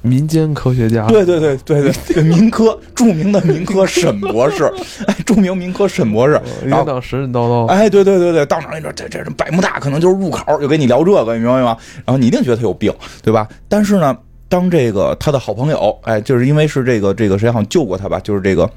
[0.02, 4.64] 民间科学家，对对对对对，这个民科著名的民科沈博士，
[5.06, 7.66] 哎，著名民科沈博士，然后一天到神神叨叨。
[7.66, 11.76] 哎，对对对对，到哪儿你说这这这百慕大可能就是入口，就跟你聊这个，你明白吗？
[12.04, 13.48] 然后你一定觉得他有病，对吧？
[13.68, 14.16] 但是呢，
[14.48, 18.70] 当这个他的好朋友，哎，就是因为是这个这个谁好像救过他吧，就是这个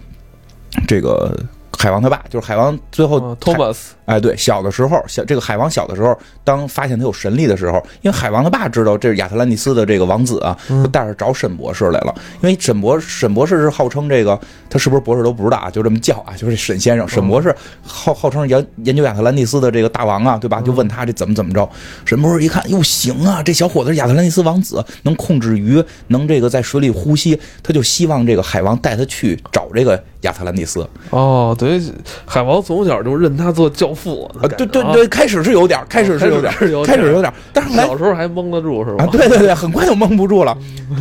[0.88, 1.38] 这个
[1.78, 12.14] 海王他爸，就是海王最后嗯，Thomas，哎，对，小的时候，小这个海王小的时候，当发现他有神力的时候，因为海王他爸知道这是亚特兰蒂斯的这个王子啊，就带着找沈博士来了。
[12.42, 17.08] 因为沈博沈博士是号称这个他是不是博士都不知道啊，就这么叫啊，就是沈先生。
[17.08, 20.62] 沈博士号号称研研究亚特兰蒂斯的这个大王啊，对吧？
[20.62, 21.68] 就问他这怎么怎么着。
[22.06, 30.88] 沈博士一看，哟，行啊，这小伙子是亚特兰蒂斯王子，能控制鱼，能这个在水里呼吸，他就希望这个海王带他去找这个亚特兰蒂斯。
[31.10, 31.82] 哦，等于
[32.26, 36.72] 海王从小就认他做教父啊，对对对，开始是有点，开始是有点，开始
[37.12, 39.04] 有点，但是小时候还蒙得住是吧？
[39.04, 40.58] 啊，对对对，很快就蒙不住了。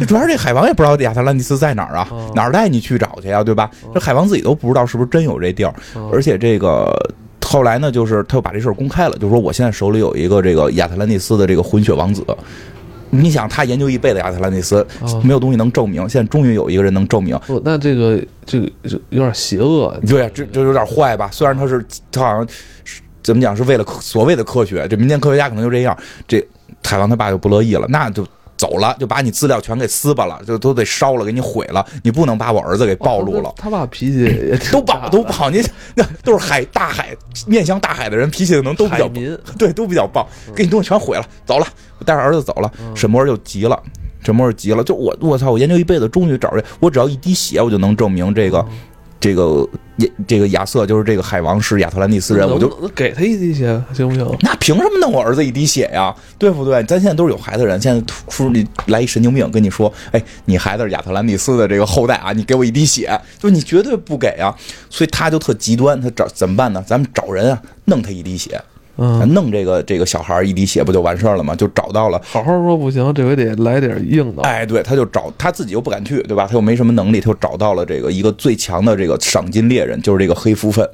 [0.09, 3.71] 主要是这海王也不知道亚特兰蒂斯在哪儿啊，哪儿带你去找去呀，对吧？
[3.93, 5.75] 这海王自己都不知道是不是真有这地儿，
[6.13, 6.93] 而且这个
[7.45, 12.25] 后来呢，就是他又把这事儿公开了，就说我现在手里有一个这个亚特兰蒂斯的这个混血王子。
[13.11, 14.87] 你想他研究一辈子亚特兰蒂斯，
[15.23, 17.39] 没有东西能证明，现在终于有一个人能证明。
[17.65, 18.71] 那这个这个
[19.11, 21.29] 有点邪恶，对，这就有点坏吧？
[21.33, 22.47] 虽然他是他好像
[23.23, 25.97] 怎么讲是为了所谓的科学，这民间科学家可能就这样。
[26.27, 26.43] 这
[26.83, 28.27] 海王他爸就不乐意了，那就。
[28.61, 31.83] 走了，就把你资料全给撕巴了，就都得烧了，给你毁了。
[32.03, 33.51] 你不能把我儿子给暴露了。
[33.57, 35.49] 他爸脾气也 都暴，都不好。
[35.49, 39.09] 你那都是海大海面向大海的人，脾气可能都比较
[39.57, 40.29] 对，都比较暴。
[40.55, 41.67] 给你东西全毁了，走了，
[41.99, 42.71] 我带着儿子走了。
[42.95, 43.83] 沈摩尔就急了，
[44.23, 45.51] 沈摩尔急了，就我我操！
[45.51, 48.63] 我研究一辈子，终于找着，我只要一滴血，我就能证明这个。
[49.21, 54.27] 这个亚这个亚瑟就是这个海王是亚特兰蒂斯人，我就给他一滴血行不行？
[54.41, 56.15] 那凭什么弄我儿子一滴血呀？
[56.39, 56.83] 对不对？
[56.85, 64.57] 咱现在都是有孩子人，现在突你来一神经病跟你说，哎，你孩子是亚特兰蒂斯的这个后代啊，你给我一滴血，就你绝对不给啊！
[64.89, 66.83] 所以他就特极端，他找怎么办呢？
[66.87, 68.59] 咱们找人啊，弄他一滴血。
[69.03, 71.57] 嗯，弄这个这个小孩一滴血不就完事儿了吗？
[71.57, 72.21] 就找到了。
[72.23, 74.43] 好好说不行，这回得来点硬的。
[74.43, 76.47] 哎，对，他就找他自己又不敢去，对吧？
[76.47, 80.87] 他又没什么能力，他就找到了这个一个最强的这个赏金猎人，就是这个黑福分。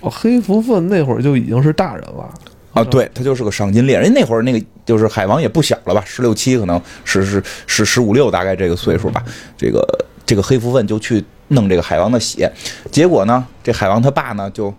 [0.00, 2.26] 哦，黑福分那会儿就已经是大人了
[2.72, 2.82] 啊！
[2.84, 6.02] 对他就是个赏金猎人，那会儿那个就是海王也不小了吧？
[6.06, 9.22] 十六七可能是是是十五六大概这个岁数吧。
[9.58, 9.86] 这个
[10.24, 12.50] 这个黑福分就去弄这个海王的血，
[12.90, 14.72] 结果呢，这海王他爸呢就。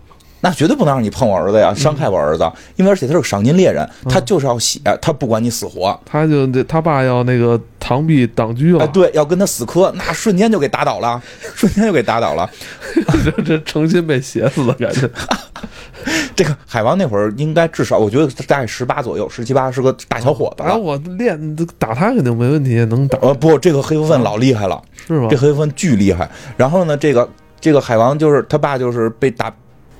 [0.44, 2.44] 那绝对不能让你碰我儿子呀，伤害我儿子，
[2.76, 11.18] 因为而且他是个赏金猎人，他就是要血，他不管你死活，他就他爸要那个螳臂挡车了，对，要跟他死磕，那瞬间就给打倒了，
[11.54, 12.50] 瞬间就给打倒了，
[13.24, 15.08] 这这诚心被写死的感觉。
[16.36, 20.62] 这个海王那会儿应该至少，我觉得大概十八左右，十七八是个大小伙子。
[20.62, 23.18] 啊，我练打他肯定没问题，能打。
[23.22, 25.28] 呃，不，这个黑夫分老厉害了，是吗？
[25.30, 26.28] 这黑夫分巨厉害。
[26.58, 27.26] 然后呢，这个
[27.58, 29.50] 这个海王就是他爸，就是被打。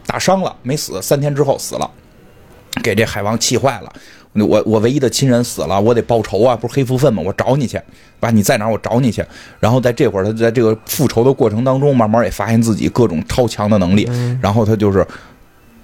[0.06, 1.90] 打伤了没死，三天之后死了，
[2.82, 3.92] 给这海王气坏了。
[4.32, 6.56] 我我唯一的亲人死了，我得报仇啊！
[6.56, 7.22] 不是黑福分吗？
[7.24, 7.80] 我找你去，
[8.18, 8.72] 把你在哪儿？
[8.72, 9.24] 我找你去。
[9.60, 14.10] 然后在这会儿，他在这个复仇的过程当中，慢慢也发现自己各种超强的能力。
[14.42, 15.06] 然后他就是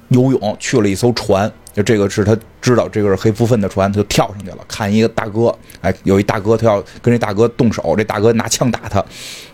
[0.09, 9.01] 游泳去了一艘船，就这个是他知道这个是黑福分的船，他就跳上去了，看一个大哥，哎，有一大哥，他要跟这大哥动手，这大哥拿枪打他，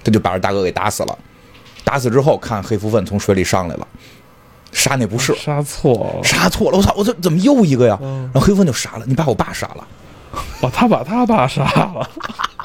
[0.03, 1.19] 他就把这大哥给打死了。
[1.85, 3.87] 打死之后，看黑福分从水里上来了。
[4.77, 6.77] 杀那不是，杀错了，杀错了！
[6.77, 7.99] 我操，我这怎么又一个呀？
[8.03, 9.83] 然后黑风就杀了，你把我爸杀了，
[10.61, 12.11] 把他把他爸杀了。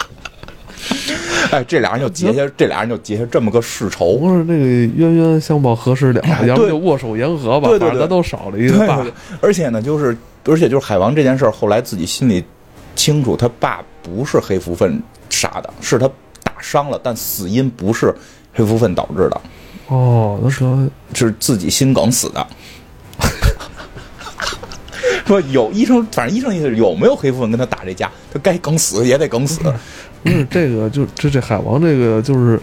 [1.52, 4.18] 哎，这俩人就结下，这俩人就结下这么个世仇。
[4.18, 6.22] 不是那个冤冤相报何时了？
[6.46, 7.70] 要不就握手言和吧？
[7.70, 9.06] 对对对，都少了一个爸。
[9.40, 12.44] 而且呢，就是而且就是海王这件事儿，后来自己心里
[12.94, 16.10] 清楚，他爸不是黑福分杀的，是他
[16.44, 18.14] 打伤了，但死因不是
[18.54, 19.42] 黑福分导致的。
[19.92, 22.48] 哦，那说是自己心梗死的。
[25.28, 29.60] 说有医生，反正医生意思有没有黑夫人跟他打这架，他该梗死也得梗死。
[30.24, 32.60] 不是这个，就这这海王这个就是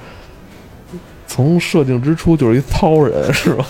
[1.26, 3.66] 从设定之初就是一糙人，是吧？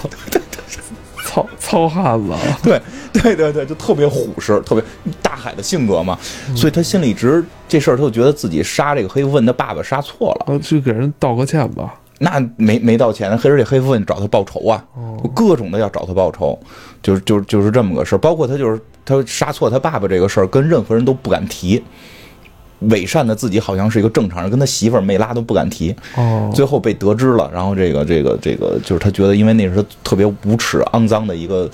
[1.27, 2.33] 糙糙汉子。
[2.62, 2.81] 对
[3.12, 4.85] 对对对，就特别虎实，特别
[5.21, 6.16] 大海的性格嘛。
[6.55, 11.94] 所以他心里一直这事儿，他就觉得自己杀这个黑夫人的爸爸杀错了，去给人道个歉吧。
[12.19, 14.85] 那没没道歉，黑人这黑夫人找他报仇啊，
[15.35, 16.59] 各种的要找他报仇，
[17.03, 18.19] 就是就是就是这么个事儿。
[18.19, 21.83] 包括他就是他杀错他爸爸这个事儿，跟任何人都不敢提。
[22.83, 25.95] 伪善的自己好像是一个正常人，跟他媳妇儿梅拉都不敢提。
[26.17, 31.69] 哦，最后被得知了，然后这个这个这个就是他觉得，因为那是他特别无耻肮脏的一个。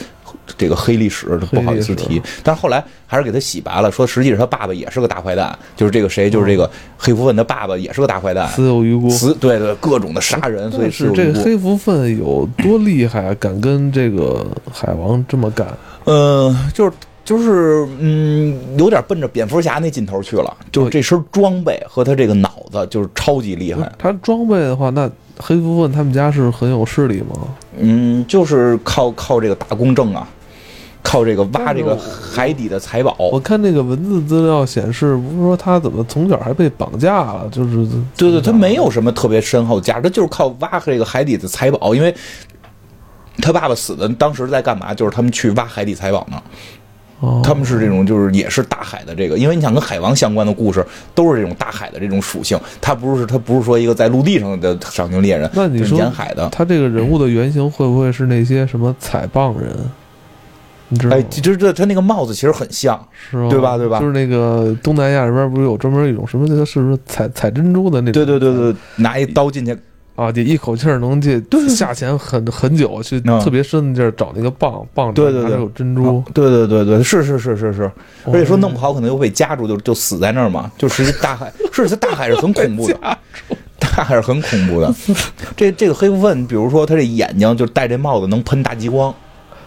[0.56, 15.66] 这个黑历史不好意思提，但是后来还是给他洗白了，说实际上他爸爸也是个大坏蛋，就是这个谁，就是这个黑福分的爸爸也是个大坏蛋，死有余辜，死对对各种的杀人，所以是这个黑福分有多厉害，敢跟这个海王这么干？
[16.04, 16.92] 呃，就是
[17.24, 23.90] 就是嗯，有点奔着蝙蝠侠那劲头去了，就是这身装备和他这个脑子就是超级厉害。
[23.98, 25.10] 他装备的话，那。
[25.36, 27.34] 黑夫问他们家是很有势力吗？
[27.76, 30.28] 嗯，就是靠靠这个打工挣啊，
[31.04, 33.14] 靠这个挖这个海底的财宝。
[33.30, 37.86] 我看那个文字资料显示，不是说他怎么从小还被绑架了，就是
[38.16, 41.94] 对对，他没有什么特别深厚价值，他就是靠挖这个海底的财宝。
[41.94, 42.12] 因为
[43.38, 44.92] 他爸爸死的当时在干嘛？
[44.94, 46.42] 就是他们去挖海底财宝呢。
[47.20, 50.84] 哦，他们是这种，就是也是大海的这个，因为你想跟海王相关的故事，
[51.14, 52.58] 都是这种大海的这种属性。
[52.80, 56.48] 他不是他不是说一个在陆地上的赏金猎人，那你说沿海的。
[56.50, 59.70] 他这个人物的原型会不会是那些什么采棒人？
[60.88, 61.26] 你知道哎，吗？
[61.30, 62.98] 就是这他那个帽子其实很像，
[63.30, 63.48] 是吗？
[63.50, 68.24] 对吧对吧就是那个东南亚这边不是有专门一种什么那个是不是采采珍珠的那种？
[68.24, 69.76] 对对对对，拿一刀进去，
[70.14, 77.90] 啊，得一口气儿能进对下潜很很久，去嗯特别深的地儿找那个蚌蚌里对对对有珍珠，对对对对，是是是是是，
[78.26, 82.96] 而且说弄不哦好可能又被夹住，就就死在那儿嘛，就实际大海是它大海是很恐怖的，
[83.80, 84.94] 大海是很恐怖的。
[85.56, 89.12] 这这个黑部分，比如说他这眼睛就戴这帽子能喷大激光，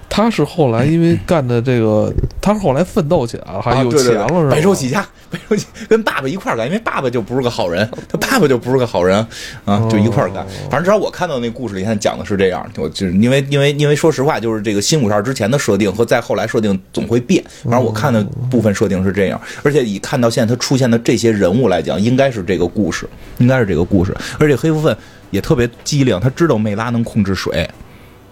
[0.09, 4.49] 他是后来因为 干的这个，他是后来奋斗起来了，还有钱了是吧？
[4.49, 9.17] 白手起家， 白手起跟爸爸一块儿干，因为爸爸就不是个好人，他爸爸就不是个好人
[9.65, 10.45] 啊，就一块儿干。
[10.69, 17.43] 反正至少我看到那故事里，现在讲的是这样，我就是因为因为因为说实话，就是这个新五十二之前的设定和再后来设定总会变。
[17.63, 24.15] 反正我看的部分设定是这样，而且以看到现在他出现的这些人物来讲，应该是这个故事，应该是这个故事。
[24.39, 24.95] 而且黑部分
[25.29, 27.69] 也特别机灵，他知道魅拉能控制水，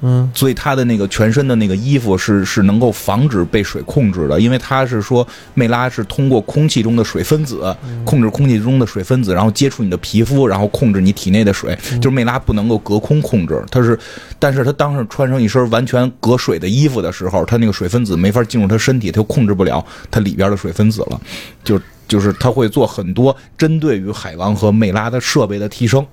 [0.01, 11.77] 嗯，所以他的那个全身的那个衣服是是能够防止被水控制的，因为他是说魅拉是通过空气中的水分子控制空气中的水分子，然后接触你的皮肤，然后控制你体内的水。
[12.01, 13.97] 就是魅拉不能够隔空控制，它是，
[14.37, 21.19] 但是他当时穿上一身完全隔水的衣服的时候，他那个水分子没法进入他身体，他就控制不了他里边的水分子了，
[21.63, 26.05] 就就是他会做很多针对于海王和魅拉的设备的提升。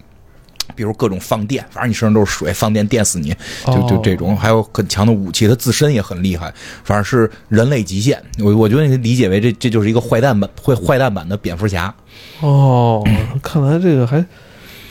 [0.74, 3.34] 比如各种放电，反正你身上都是水，放电电死你，
[3.66, 6.52] 就就哦这种，还有很强的武器，他自身也很厉害，
[6.84, 8.22] 反正是人类极限。
[8.38, 11.94] 我我觉得你理解为这这就是一个坏蛋版，坏坏蛋版的蝙蝠侠。
[12.40, 13.02] 哦，
[13.42, 14.24] 看来这个还，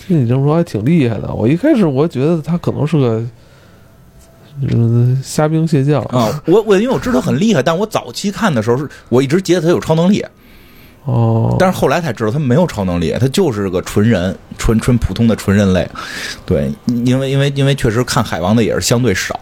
[0.08, 1.34] 听你这么说还挺厉害的。
[1.34, 3.24] 我一开始我觉得他可能是个，
[4.62, 10.24] 嗯，虾兵蟹将啊、我我因为我知道他很厉害，但我早期看的时候是我一直觉得他有超能力，
[11.06, 15.88] 哦，但是后来才知道他没有超能力，他就是个纯人，纯纯普通的纯人类。
[16.46, 16.72] 对，
[17.06, 19.36] 因为因为因为确实看海王的也是相对少，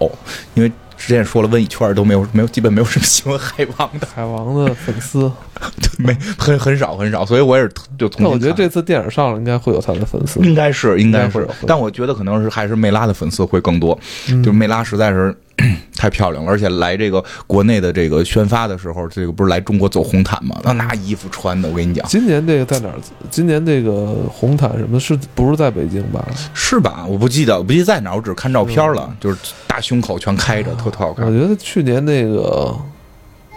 [0.54, 5.32] 因为之前说了问一圈都没有没有基本没有什么喜欢海王的，海王的粉丝。
[6.00, 10.40] 没很很少很少，所以我也是就从那我觉得这次电影上了，应该会有他的粉丝。
[10.40, 14.00] 应该是应该是但我觉得可能是还是魅拉的粉丝会更多，
[14.30, 15.36] 嗯就是魅拉实在是
[15.96, 20.58] 太漂亮了，而且来这个国内的这个宣发的时候，这个不是来中国走红毯吗？
[20.64, 22.96] 那那衣服穿的，我跟你讲，今年这个在哪儿？
[23.30, 26.26] 今年这个红毯什么是不是在北京吧？
[26.54, 27.06] 是吧？
[27.08, 29.38] 我不记得，我不记得在哪儿，我只看照片了，就是
[29.68, 31.32] 大胸口全开着，特特好看我。
[31.32, 32.76] 觉得去年那个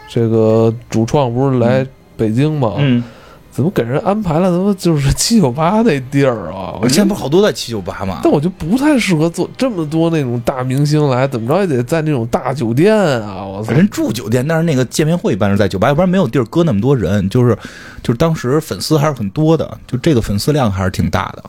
[0.09, 1.87] 这个主创不是来
[2.17, 2.75] 北京吗？
[2.79, 3.03] 嗯，
[3.53, 6.73] 怎么给人安排了他妈就是七九八那地儿啊？
[6.81, 8.21] 我现在不好多在七九八吗？
[8.25, 13.45] 但我就不太适合做这么多那种大明星来，怎么着也得在那种大酒店啊！
[13.45, 17.29] 我操，人住酒店，但是那个见面会一般是在酒吧，要不然没有地儿搁那么多人。
[17.29, 17.55] 就是，
[18.03, 21.45] 就是当时粉丝还是很多的，就这个粉丝量还是挺大的。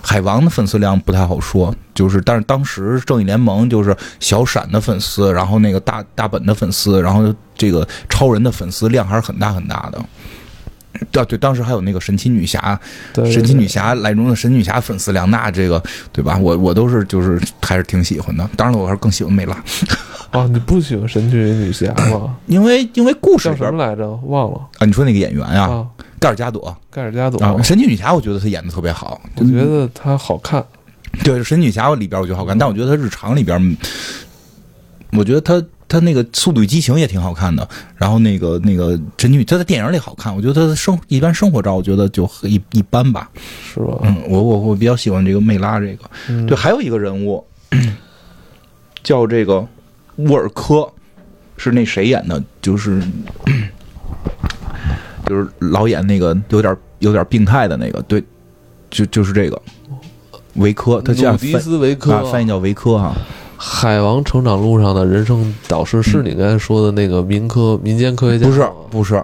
[0.00, 10.00] 海王的粉丝量不太好说，就是但是当时正义联盟就是小闪的粉丝，然后那个大大本的粉丝，然后这个超人的粉丝量还是很大很大的。
[11.10, 12.78] 对对，当时还有那个神奇女侠，
[13.12, 15.82] 对神奇女侠来中的神奇女侠粉丝量，那这个
[16.12, 16.36] 对吧？
[16.38, 18.48] 我我都是就是还是挺喜欢的。
[18.56, 19.56] 当然了，我还是更喜欢梅拉，
[20.32, 22.36] 哦，你不喜欢神奇女侠吗？
[22.46, 24.08] 因为因为故事叫什么来着？
[24.24, 25.86] 忘了啊，你说那个演员呀、啊，
[26.20, 27.38] 盖尔加朵盖尔加朵。
[27.44, 29.20] 啊，神奇女侠，我觉得她演的特别好。
[29.36, 30.64] 我觉得她好看，
[31.24, 33.76] 对神奇女侠里边我觉得好看，但我觉得她日常里边，嗯
[35.12, 35.54] 我觉得她
[35.88, 37.66] 她那个《速度与激情》也挺好看的。
[37.96, 43.30] 然后那个那个神奇女，他在电影里好看，我觉得他的生一般生活照，我觉得就一一般吧。
[43.74, 43.98] 是吧？
[44.02, 46.04] 嗯，我我我比较喜欢这个魅拉这个。
[46.28, 47.44] 嗯对，还有一个人物
[49.02, 49.66] 叫这个
[50.16, 50.88] 沃尔科，
[51.56, 52.42] 是那谁演的？
[52.60, 53.02] 就是
[55.26, 58.22] 就是老演那个有点有点病态的那个，对，
[58.90, 59.60] 就就是这个
[60.54, 63.14] 维科，他叫鲁迪斯维科啊，翻译叫维科哈。
[63.60, 69.22] 海王成长路上的人生导师是你刚才说的那个民科民间科学家不是不是，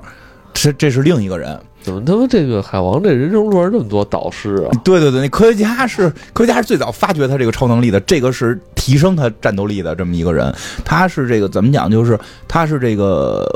[0.52, 1.56] 这这是另一个人。
[1.80, 4.72] 怎么他妈这个海王这人生路上这么多导师啊？
[4.82, 10.52] 对对对，那科学家是科学家是最早发掘他这个超能力的，这个是提升他战斗力的这么一个人。
[10.84, 11.90] 他是这个怎么讲？
[11.90, 12.18] 就是
[12.48, 13.46] 他是这个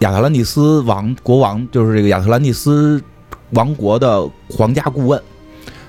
[0.00, 3.02] 亚特兰蒂斯王国王，就是这个亚特兰蒂斯
[3.52, 5.20] 王国的皇家顾问，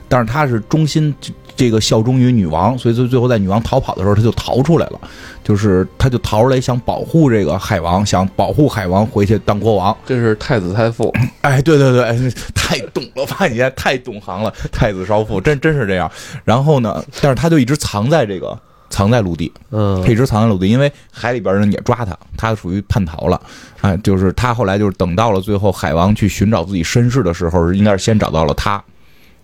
[0.07, 1.13] 但是他是忠心
[1.55, 4.99] 这个效忠于女王，所以最最后在女王逃跑的时候，他就逃出来了，
[5.43, 9.95] 就是他就逃出来想保护这个海王，想保护海王回去当国王。
[10.05, 12.17] 这是太子太傅， 哎，对对对，哎
[12.55, 16.09] 太懂了，发现你太懂行了，太子少傅，真真是这样。
[16.43, 18.57] 然后呢，但是他就一直藏在这个
[18.89, 23.39] 藏在陆地，嗯他一直藏在陆地，因为海里边人也抓他，他属于叛逃了，
[23.81, 28.81] 哎，就是他后来就是等到了最后海王去寻找自己身世的时候，应该是先找到了他，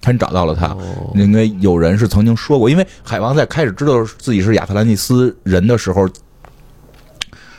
[0.02, 6.08] 先找到了他，哦因为有人是曾经说过，因为海王在开始知道自己是亚特兰蒂斯人的时候，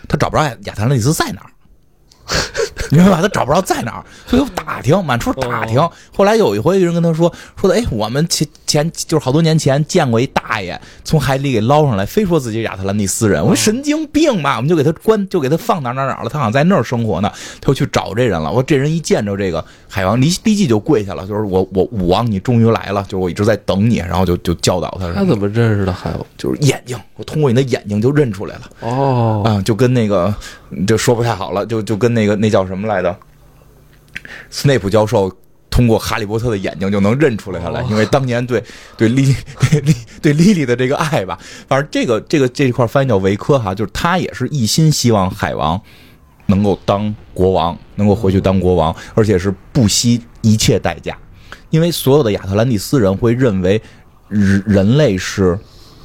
[0.08, 1.50] 他找不着亚亚特兰蒂斯在哪儿。
[2.90, 3.22] 你明白吧？
[3.22, 5.80] 他找不着在哪儿，所以打听，满处打听。
[6.14, 13.40] 后来有一回，有人跟他说，说的，哎，我们前前就是好多年前见过一大爷从海里给捞上来，非说自己是亚特兰蒂斯人。
[13.40, 16.28] 我说神经病吧，我们就给他关，就给他放哪儿哪儿哪儿了。
[16.28, 17.30] 他好像在那儿生活呢，
[17.60, 18.50] 他就去找这人了。
[18.50, 26.26] 我说这人一见着这个海王，立立即就跪下了，就是我我武王，你终于来了，就是我一直在等你，然后就就教导他，他怎么认识的海王？
[26.36, 28.62] 就是眼睛，我通过你的眼睛就认出来了。
[28.80, 30.34] 哦，啊，就跟那个
[30.86, 33.16] 就说不太好了，就就跟那个那叫什么来着？
[34.50, 35.34] 斯内普教授
[35.70, 37.86] 通过哈利波特的眼睛就能认出来他来，哦。
[37.90, 38.62] 因为当年对
[38.96, 39.34] 对莉
[39.70, 45.80] 对莉对莉莉的这个爱吧，反正这个这个这一块翻译叫维科哈，就是他也是一心希望海王
[46.46, 51.16] 能够当国王，能够回去当国王，而且是不惜一切代价，
[51.70, 53.80] 因为所有的亚特兰蒂斯人会认为
[54.28, 55.58] 人人类是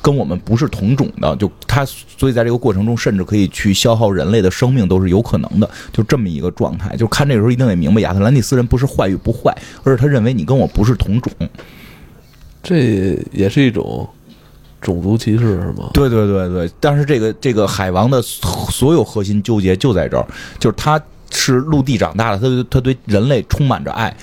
[0.05, 6.95] 跟我们不是同种的，就他，所以在这个过程中，甚至可以去消耗人类的生命，都是有可能的，就这么一个状态。
[6.95, 9.51] 就看这个时候一定得明白，亚特兰蒂斯人不是坏与不坏，
[9.83, 11.33] 而是他认为你跟我不是同种。
[12.61, 14.07] 这也是一种
[14.79, 15.89] 种族歧视是吗？
[15.91, 20.27] 对对对对，但是这个这个海王的所有核心纠结就在这儿，
[20.59, 21.01] 就是他
[21.31, 24.15] 是陆地长大的，他对他对人类充满着爱，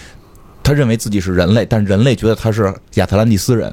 [0.63, 3.73] 他认为自己是人类，但人类觉得他是亚特兰蒂斯人，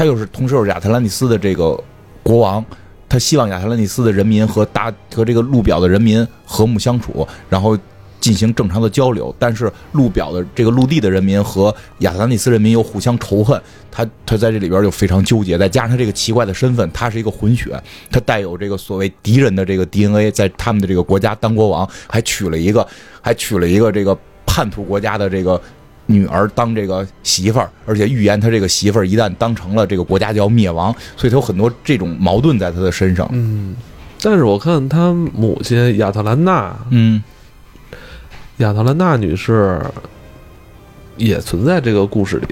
[0.00, 1.78] 他又是同时又是亚特兰蒂斯的这个
[2.22, 2.64] 国王，
[3.06, 7.78] 他希望亚特兰蒂斯的人民和大和这个陆表的人民和睦相处，然后。
[8.20, 13.58] 进行正常的交流，但是陆表的这个陆地的人民和亚特兰蒂斯人民又互相仇恨，
[13.90, 22.86] 他他在这里边就非常纠结，再加上他这个奇怪的身份，他是一个混血，他带有这个所谓敌人的这个 DNA，在他们的这个国家当国王，还娶了一个
[23.22, 25.58] 还娶了一个这个叛徒国家的这个
[26.10, 33.28] 女儿当这个媳妇儿，而且预言他这个媳妇儿一旦当成了这个国家就要灭亡，所以他有很多这种矛盾在他的身上。
[33.32, 33.76] 嗯，
[34.20, 37.22] 但是我看他母亲亚特兰娜，嗯，
[38.58, 39.80] 亚特兰娜女士
[41.16, 42.46] 也存在这个故事里。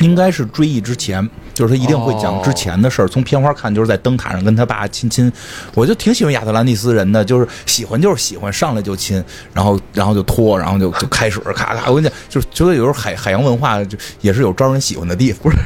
[0.00, 3.08] 应该是追忆之前，就是他一定会讲之前的事儿。
[3.08, 5.32] 从片花看，就是在灯塔上跟他爸亲亲。
[5.74, 9.22] 我就挺喜欢亚特兰蒂斯人的，就是喜欢就是喜欢，上来就亲，
[9.52, 11.88] 然后然后就拖，然后就就开始咔咔。
[11.88, 15.42] 我跟你讲，就是觉得有时候海海洋文化就也是有招人喜欢的地方。
[15.42, 15.56] 不是，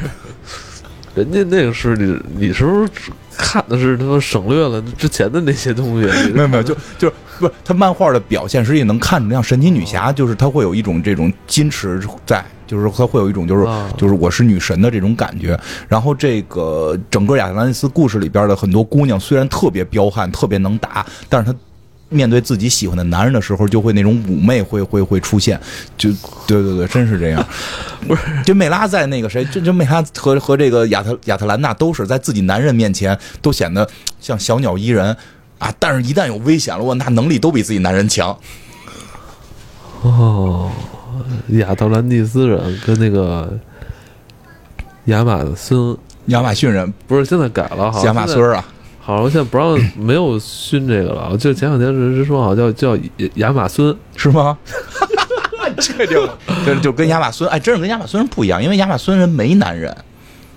[1.15, 2.91] 人家那个是你，你是不是
[3.37, 6.07] 看的是他妈省略了之前的那些东西？
[6.33, 15.59] 没有没有，就就是不是他漫画的表现，实际能看出像神奇女侠，就是他会有一种这种矜持在，就是他会有一种就是啊就是我是女神的这种感觉。
[15.89, 21.57] 然后这个整个亚特兰蒂斯故事里边的很多姑娘，虽然特别彪悍、特别能打，但是她
[22.09, 25.61] 面对自己喜欢的男人的时候，就会那种妩媚会会会出现。
[25.97, 26.11] 就
[26.47, 27.45] 对对对，真是这样。
[28.07, 33.89] 不是，这梅拉在那个谁，这这梅拉和和这个亚特亚特兰娜都是在自己男人面前都显得
[34.21, 35.17] 像小鸟依人。
[35.59, 35.73] 啊！
[35.79, 38.39] 但是，一旦有危险了，我那能力都比自己男人强。
[40.03, 40.71] 哦，
[41.59, 43.53] 亚特兰蒂斯人跟那个
[45.07, 45.97] 亚马孙
[46.27, 48.65] 亚马逊人不是现在改了，好像亚马孙啊，
[49.01, 51.29] 好像现在不让没有熏这个了。
[51.31, 53.03] 我记得前两天是说好像叫叫
[53.35, 54.59] 亚马孙，是吗？
[55.79, 56.27] 这就
[56.65, 59.95] 就就跟亚马孙哎，真是跟亚马孙人不一样，因为亚马孙人没男人，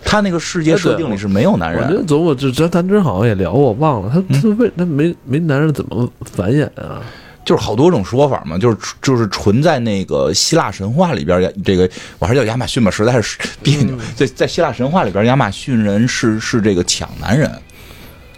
[0.06, 2.06] 他那个世界设定里是没有男我觉人。
[2.06, 7.02] 得琢磨这咱咱真好像也聊过，我忘了他嗯他为他没没男人怎么繁衍啊？
[7.46, 13.96] 就是好多种说法嘛，就是就是纯在那个希腊神话里边，这个我还是叫亚马逊吧，实在是 别扭。
[14.16, 17.52] 在在希腊神话里边，亚马逊人是是这个抢男人，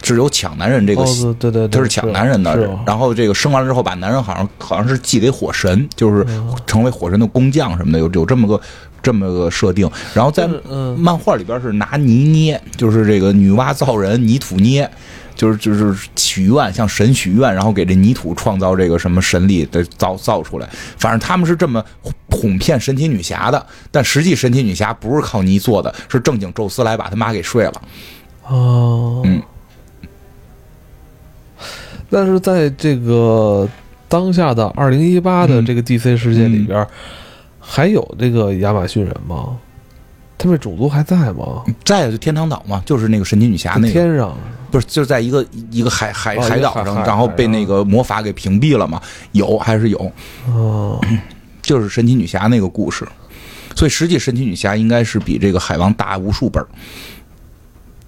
[0.01, 6.25] 是有抢男人这个哦，对对对，他是抢男人的，然后这个生完了之后，把男人好像好像是寄给火神，就是
[6.65, 8.61] 成为火神的工匠什么的，有有这么个
[9.03, 9.89] 这么个设定。
[10.13, 14.89] 然后在嗯漫画里边是拿泥捏，就是这个女娲造人，泥土捏。
[15.41, 20.69] 就是就是许愿，向神许愿，然后给这泥土创造这个什么神力的造造出来。
[20.99, 21.83] 反正他们是这么
[22.29, 27.81] 哄骗神奇女侠的，但实际神奇女侠不是靠泥做的，是正经宙斯来把他妈给睡了。
[28.47, 29.41] 哦，嗯，
[32.07, 33.67] 但是在这个
[34.07, 36.85] 当下的二零一八的这个 DC 世界里边，
[37.59, 39.57] 还有这个亚马逊人吗？
[40.37, 41.63] 他们种族还在吗？
[41.83, 44.37] 再有就天堂岛嘛，就是那个神奇女侠那个，天上
[44.71, 49.01] 不是就在一个一个海海哦海岛上，然后被那个魔法给屏蔽了嘛？
[49.33, 50.11] 有还是有？
[50.47, 50.99] 哦，
[51.61, 53.05] 就是神奇女侠那个故事，
[53.75, 56.67] 所以实际神奇女侠应该是比这个海王大无数倍儿。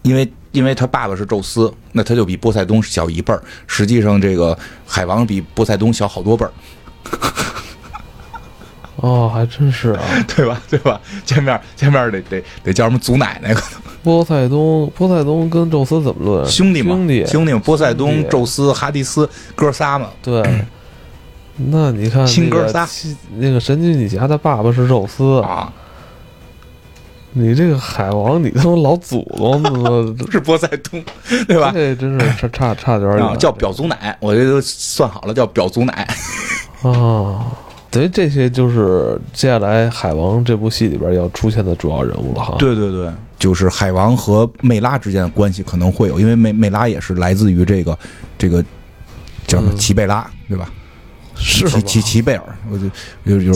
[0.03, 3.41] 因为因为他爸爸是宙斯，那他就比波塞冬小一辈儿。
[3.67, 6.51] 实际上，这个海王比波塞冬小好多辈儿，
[8.97, 10.03] 哦，还真是啊。
[10.35, 10.61] 对吧？
[10.69, 10.99] 对吧？
[11.23, 13.55] 见面见面得得得叫什么祖奶奶？
[14.03, 16.45] 波塞冬，波塞冬跟宙斯怎么论？
[16.45, 20.09] 兄弟嘛，兄弟，兄弟嘛，波塞冬、宙斯、哈迪斯哥仨嘛。
[20.21, 20.43] 对。
[21.55, 22.87] 那你看，亲哥仨，
[23.37, 25.71] 那个神奇女侠的爸爸是宙斯啊。
[27.35, 29.63] 你这个海王，你他妈老祖宗
[30.15, 31.03] 都是波塞冬，
[31.47, 31.71] 对吧？
[31.73, 33.37] 这真是差差差点远。
[33.39, 36.07] 叫表祖奶，我这都算好了，叫表祖奶。
[36.83, 37.45] 啊，
[37.89, 42.55] 等于这些就是接下来海王这部戏里边要出现的主要人物了哈。
[42.59, 43.11] 对对对，
[43.43, 47.99] 就是海王和魅拉之间的关系可能会有，因为魅魅拉也是来自于这个
[48.37, 48.63] 这个
[49.45, 50.71] 叫什么齐贝拉，对吧？
[51.35, 52.85] 是齐齐齐贝尔，我就
[53.25, 53.53] 有有。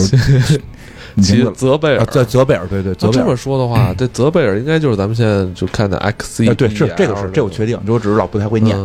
[1.22, 2.94] 齐泽贝尔，泽泽贝尔，对对。
[3.00, 6.54] 那这么说的话，这泽贝尔应该就是咱们现在就看的 X E。
[6.54, 8.76] 对，是这个是这我确定，就我只是老不太会念。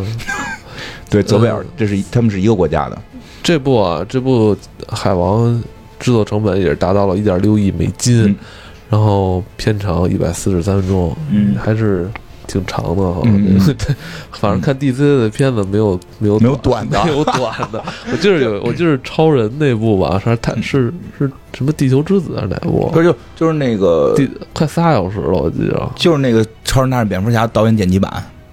[1.10, 2.98] 对，泽贝尔，这是他们是一个国家的。
[3.44, 4.56] 这部啊，这部
[4.88, 5.62] 海王
[6.00, 8.34] 制作成本也是达到了一点六亿美金，
[8.94, 12.08] 然后片长一百四十三分钟，嗯，还是。
[12.46, 13.96] 挺长的哈，对，
[14.34, 17.82] 反正看 DC 的片子没有没有没有短的，没有短的。
[18.12, 22.90] 我记得有， 我记得超人那部吧，是他是是什么地球之子还是哪部？
[22.92, 24.14] 不是就就是那个
[24.52, 25.90] 快仨小时了，我记得。
[25.96, 28.12] 就是那个超人大战蝙蝠侠导演剪辑版，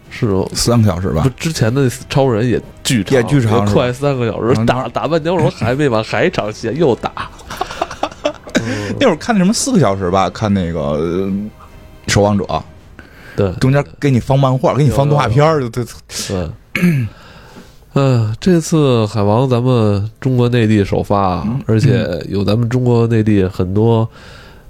[0.08, 1.28] 是三个小时吧？
[1.36, 7.10] 之前的超人也巨长，也巨长，快三个小时，打打半天，我说还没完，还一场戏又打。
[8.98, 11.30] 那会儿看那什么四个小时吧，看那个
[12.06, 12.44] 守望者。
[13.36, 15.84] 对，中间给你放漫画，给你放动画片儿，对
[16.28, 16.50] 对。
[17.94, 24.06] 嗯， 这次海王咱们中国内地首发，而且有咱们中国内地很多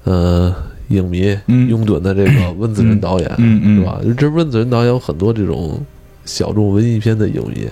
[0.04, 0.54] 呃
[0.88, 3.98] 影迷拥趸的这个 温子仁导演，是吧？
[4.16, 5.84] 这温子仁导演有很多这种
[6.24, 7.66] 小众文艺片的影迷。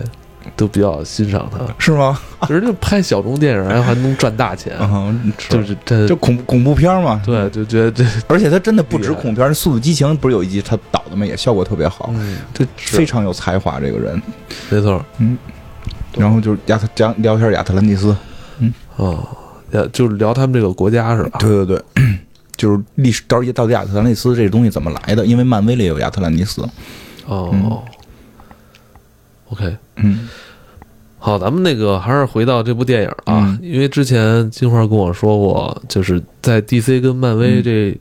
[0.59, 2.21] 都比较欣赏他，是吗？
[2.49, 4.77] 人家拍小众电影，然后还能赚大钱，
[5.49, 7.23] 就是这就恐恐怖片嘛。
[7.25, 11.25] 对，就觉得这，而且他真的不止恐怖片，《速度激情》不是有一集他导的嘛？
[11.25, 12.13] 也效果特别好，
[12.53, 14.21] 这非常有才华，这个人，
[14.69, 15.01] 没错。
[15.19, 15.39] 嗯，
[16.17, 18.15] 然后就是亚特讲聊一下亚特兰蒂斯，
[18.59, 19.23] 嗯啊，
[19.93, 21.39] 就是聊他们这个国家是吧？
[21.39, 22.05] 对对对，
[22.57, 25.25] 就是历史到底到底亚特兰蒂斯这东西怎么来的？
[25.25, 26.69] 因为漫威里有亚特兰蒂斯。
[27.27, 27.81] 哦。
[29.51, 30.29] OK，嗯，
[31.19, 37.95] 好，咱们那个还是回到这部电影啊，因为之前金花跟我说过，就是在 DC 跟漫威这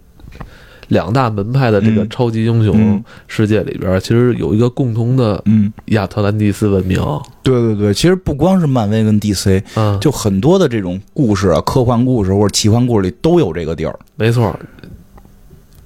[0.89, 6.97] 两大门派的这个超级英雄世界里边，其实有一个共同的，嗯，亚特兰蒂斯文明。
[7.41, 13.99] 对对对，其实不光是漫威跟 DC，嗯，就很多的这种故事啊，科幻故事或者奇幻故事里都有这个地儿。
[14.15, 14.57] 没错，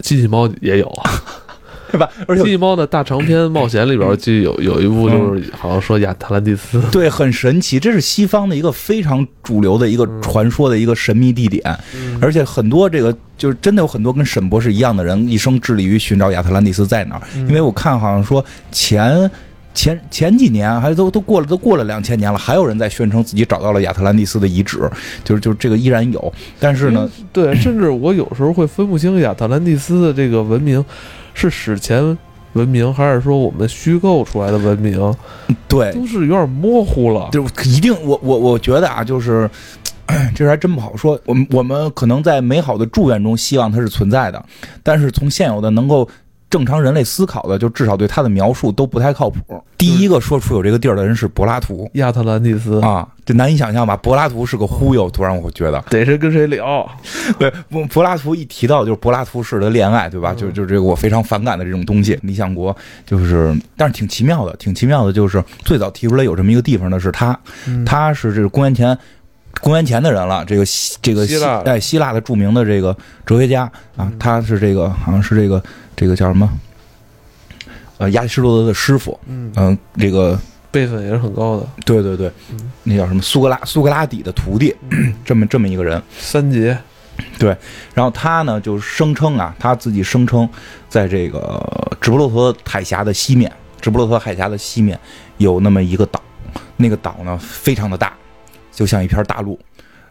[0.02, 0.92] 机器猫也有。
[1.92, 2.10] 对吧？
[2.28, 7.80] 而且机器猫的大长篇冒险里边，就有有一部，就是好像说亚特兰蒂斯，对，很神奇。
[7.80, 11.64] 这是西方的一个非常主流的一个传说的一个神秘地点，
[12.22, 17.22] 而且很多这个就是真的有很多跟沈博士一样的人，一生致力于寻找亚特兰蒂斯在哪儿。
[17.36, 19.30] 因为我看好像说前
[19.74, 24.90] 前前几年还都都过了都过了两千年了，还有人在宣称自己找到了亚特兰蒂斯的遗址，
[25.24, 26.34] 就是就是这个依然有。
[26.60, 30.84] 但是呢，对，甚至我有时候会分不清亚特兰蒂斯的这个文明。
[31.42, 32.16] 是史前
[32.54, 35.16] 文明，还是说我们虚构出来的文明？
[35.68, 37.30] 对，都是有点模糊了。
[37.32, 39.50] 就一定，我我我觉得啊，就是，
[40.36, 41.20] 这还真不好说。
[41.26, 44.46] 我们我们可能在美好的祝愿中希望它是存在的，
[44.84, 46.08] 但是从现有的能够。
[46.52, 49.40] 正常人类思考的，就至少对他的描述都不太靠谱。
[49.78, 53.96] 第一个说出有这个地儿的人是柏拉图，亚特兰蒂斯啊，这难以想象吧？
[53.96, 56.88] 柏拉图是个忽悠，突然我觉得得是跟谁聊。
[57.40, 57.50] 对，
[57.88, 60.34] 柏拉图一提到就是柏拉图式的恋爱，对吧？
[60.34, 62.20] 就就这个我非常反感的这种东西。
[62.22, 62.76] 理想国
[63.06, 67.40] 就是，但是挺奇妙的，挺奇妙的，就是最早提出来有这么一个地方的是他，
[67.86, 68.96] 他是这个公元前
[69.62, 70.44] 公元前的人了。
[70.44, 72.96] 这个希这个希哎希腊的著名的这个
[73.26, 75.64] 哲学家啊，他是这个好像是这个。
[76.02, 76.50] 这个叫什么？
[78.00, 80.36] 呃，亚里士多德的师傅，嗯，这个
[80.72, 81.68] 辈分也是很高的。
[81.86, 82.32] 对对对，
[82.82, 83.22] 那叫什么？
[83.22, 84.76] 苏格拉苏格拉底的徒弟，
[85.24, 86.02] 这么这么一个人。
[86.18, 86.76] 三杰，
[87.38, 87.56] 对。
[87.94, 90.50] 然后他呢，就声称啊，他自己声称，
[90.90, 95.00] 在这个直布罗陀海峡的西面，直布罗陀海峡的西面
[95.38, 96.20] 有那么一个岛，
[96.78, 98.12] 那个岛呢非常的大，
[98.72, 99.60] 就像一片大陆。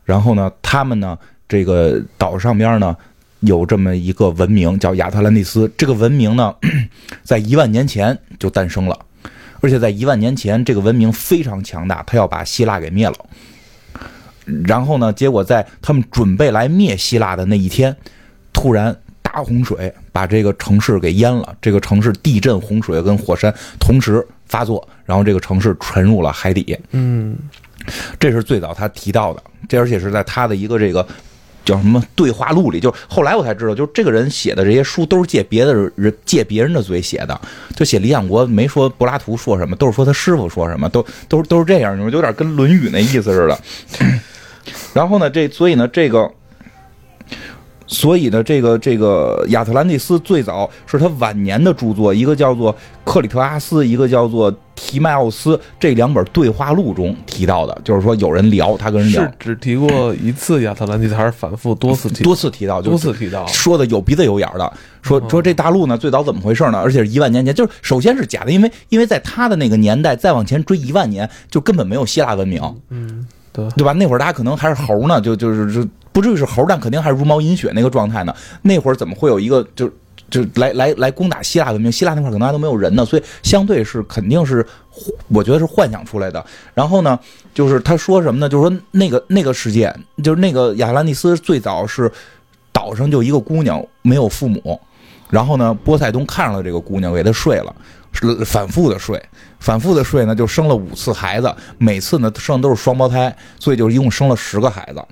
[0.05, 1.18] 然后呢，他们呢，
[1.49, 2.97] 这个岛上边呢。
[3.41, 6.55] 有这么一个文明叫亚特兰蒂斯，这个文明呢，
[7.24, 8.99] 在一万年前就诞生了，
[9.61, 13.14] 而且在一万年前，这个文明非常强大，他要把希腊给灭了。
[14.66, 17.97] 然后呢，结果在他们准备来灭希腊的那一天，
[18.53, 21.57] 突然大洪水把这个城市给淹了。
[21.62, 26.76] 这个城市地震、洪水跟火山同时发作，然后这个城市沉入了海底。
[26.91, 27.36] 嗯，
[28.18, 31.07] 这是最早他提到的，这而且是在他的一个这个
[31.71, 32.81] 叫什么对话录里。
[32.81, 37.41] 就后来我才知道，就是这个人写的这些书都是借别的人借别人的嘴写的。
[37.77, 43.59] 就写《李想国》没说柏拉图说什么，都是说他师傅说什么，都都都是这样，有点跟《论语》那意思似的。
[44.93, 46.31] 然后呢，这所以呢，这个。
[47.93, 52.72] 所以呢，这个这个亚特兰蒂斯最早是他晚年的著作，一个叫做
[53.03, 62.22] 《克里特阿斯》，一个叫做《提迈奥斯》，这两本对话录中提到的，就是说有人聊，他跟人聊，是只提过一次亚特兰蒂斯，还是反复多次提？
[62.22, 64.72] 多次提到，多次提到，说的有鼻子有眼的，
[65.03, 66.78] 说说这大陆呢最早怎么回事呢？
[66.78, 73.26] 而且是一万年前，就是首先是假的，因为因为在他的那个年代再往前追一万年，就根本没有希腊文明，嗯，
[73.77, 73.93] 对吧？
[73.93, 75.89] 那会儿大家可能还是猴呢，就就是就。
[76.13, 78.35] 不至于是猴，但肯定还是茹毛饮血那个状态呢。
[78.63, 79.89] 那会儿怎么会有一个就
[80.29, 81.91] 就来来来攻打希腊文明？
[81.91, 84.67] 希腊那块可能还都没有人呢，所以相对是肯定是，
[85.29, 86.45] 我觉得是幻想出来的。
[86.75, 87.17] 然后呢，
[87.55, 88.49] 就是他说什么呢？
[88.49, 92.11] 就是说那个那个世界，就是那个亚特兰蒂斯最早是
[92.73, 94.81] 岛上就一个姑娘没有父母，
[95.29, 97.73] 然后呢，波塞冬看上了这个姑娘，给她睡了，
[98.45, 99.23] 反复的睡，
[99.59, 105.03] 反复的睡呢，就生了五次孩子，每次呢生的都是双胞胎，所以就一共生了十个孩子。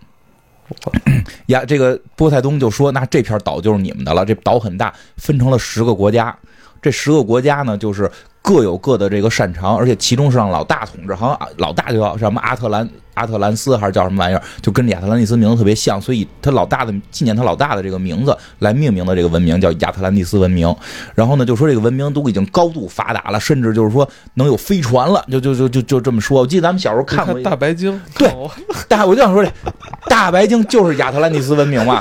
[1.47, 4.23] 呀，这个波塞冬就说：“那这片岛就是你们的了。
[4.25, 6.37] 这岛很大，分成了十个国家。
[6.83, 8.11] 这十个国家呢，就是
[8.43, 12.87] 各有各的这个擅长，而且其中是让老大统治，好像老大就叫什么阿特兰。”
[13.19, 20.73] 亚特兰斯还是叫什么玩意儿，就跟亚特兰蒂斯名字特别像，所以他老大的纪念他老大的这个名字来命名的这个文明叫亚特兰蒂斯文明。
[21.15, 26.41] 然后呢，就说这个文明都已经高度发达了，甚至就是说能有飞船了，就就就就就这么说。
[26.41, 28.33] 我记得咱们小时候看过大白鲸，对，
[28.87, 29.51] 大我就想说这
[30.09, 32.01] 大白鲸就是亚特兰蒂斯文明嘛，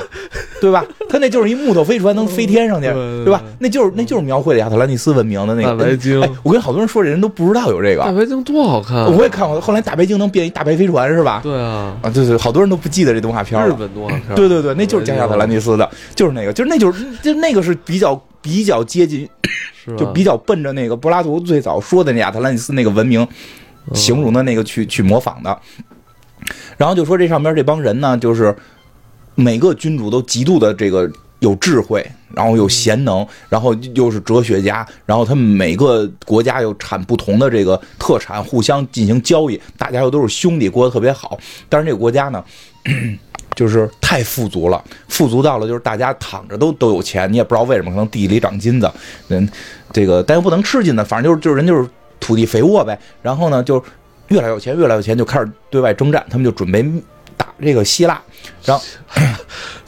[0.60, 0.84] 对吧？
[1.10, 2.88] 他那就是一木头飞船，能飞天上去，
[3.24, 3.42] 对吧？
[3.58, 6.20] 那就是那就是描绘的亚特兰蒂斯文明的那个大白鲸。
[6.42, 9.60] 我跟好多人说，这人都不知道有这个大白鲸多好看，我也看过。
[9.60, 11.07] 后来大白鲸能变一大白飞船。
[11.12, 11.40] 是吧？
[11.42, 13.68] 对啊，啊，对对，好多人都不记得这动画片了。
[13.68, 19.28] 日本动画片，对对对，那就是加亚特兰蒂斯的，就是那个，就是那就是就那个是比较比较接近，
[19.96, 23.26] 就比较奔着那个柏拉图最早说的那亚特兰蒂斯那个文明
[23.94, 25.58] 形容的那个去去模仿的。
[26.76, 28.54] 然后就说这上边这帮人呢，就是
[29.34, 31.10] 每个君主都极度的这个。
[31.40, 41.38] 有智慧，然后有贤能，然后又是哲学家，然后他们每个国家又产不同的这个特产，互相进行交易，大家又都是兄弟，过得特别好。
[41.68, 42.44] 但是这个国家呢，
[43.54, 48.90] 就是太富足了，富足到了就是大家躺着都都有钱，你也不知道为什么，可能地里长金子，
[49.28, 49.48] 人
[49.92, 51.88] 这个但又不能吃金子，反正就是就是人就是
[52.20, 52.98] 土地肥沃呗。
[53.22, 53.82] 然后呢，就
[54.28, 56.92] 越来越有钱，越来越有钱，就开始对外征战，他们就准备打
[57.60, 58.20] 这个希腊，
[58.64, 58.84] 然后。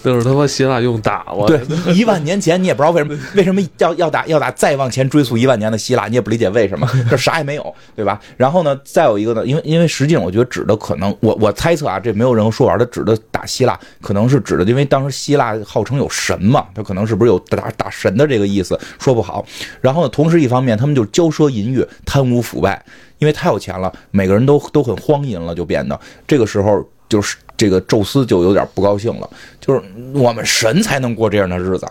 [0.03, 1.47] 那是他妈希腊用打我。
[1.47, 1.61] 对，
[1.95, 8.18] 一万年前你也不知道为什么， 为什么要要打要打再往前追溯一万年的希腊，你也不理解为什么， 这啥也没有，对吧？
[8.39, 19.45] 然后呢，再有一个呢，因为因为实际上我觉得指的可能，我我猜测啊，这没有任何说法，他指的打希腊可能是指的，因为当时希腊号称有神嘛，他可能是不是有打打神的这个意思，说不好。
[19.83, 22.83] 然后呢，同时一方面他们就骄奢淫欲、贪污腐败，
[23.18, 26.83] 因为太有钱了，每个人都都很荒淫了，就变得这个时候。
[27.11, 29.29] 就是这个宙斯就有点不高兴了，
[29.61, 29.83] 就是
[30.15, 31.87] 我们神才能过这样的日子，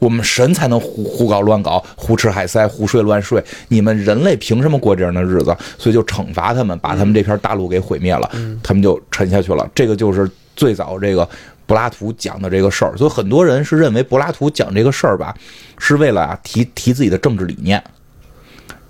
[0.00, 5.56] 我们神才能胡胡搞乱搞、胡吃海塞、胡睡乱睡，你们人类凭什么过这样的日子？
[5.78, 8.28] 所以就惩罚他们，把他们这片大陆给毁灭了，
[8.64, 9.70] 他们就沉下去了。
[9.72, 11.28] 这个就是最早这个
[11.66, 15.32] 柏拉图讲的这个事儿，所以很多人是认为柏拉图讲这个事儿吧，
[15.78, 17.80] 是为了啊提提自己的政治理念。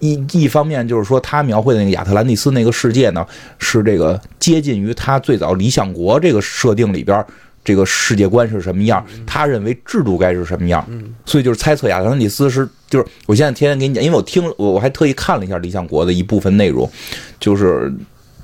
[0.03, 3.25] 一一方面就是说，他描绘的那个亚特兰蒂斯那个世界呢，
[3.61, 7.25] 是这个接近于他最早理想国这个设定里边
[7.65, 10.85] 这个世界观是什么样，他认为制度该是什么样，
[11.25, 16.91] 所以就是猜测亚特兰蒂斯是就是我现在天天给你讲，因为我听我我还特意看了一下理想国的一部分内容，
[17.39, 17.95] 就是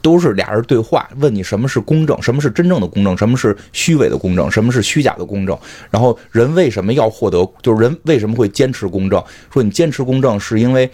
[0.00, 5.58] 都是俩人对话，问你什么是公正，什么是真正的公正，什么是虚伪的公正，什么是虚假的公正，
[5.90, 9.20] 然后人为什么要获得，就是人为什么会坚持公正？
[9.52, 10.88] 说你坚持公正是因为。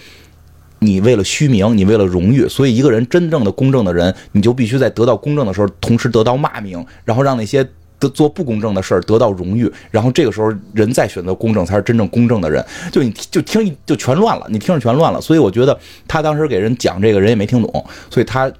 [0.84, 7.66] 你为了虚名，你为了荣誉，所以一个人真正的公正的人，你就必须在得到公正的时候，同时得到骂名，然后让那些
[7.98, 12.64] 得做不公正的事儿得到荣誉，然后这个时候人再选择公正，才是真正公正的人。
[12.92, 15.20] 就你就听就全乱了，你听着全乱了。
[15.20, 18.52] 所以我觉得他当时给人讲这个人也没听懂，所以他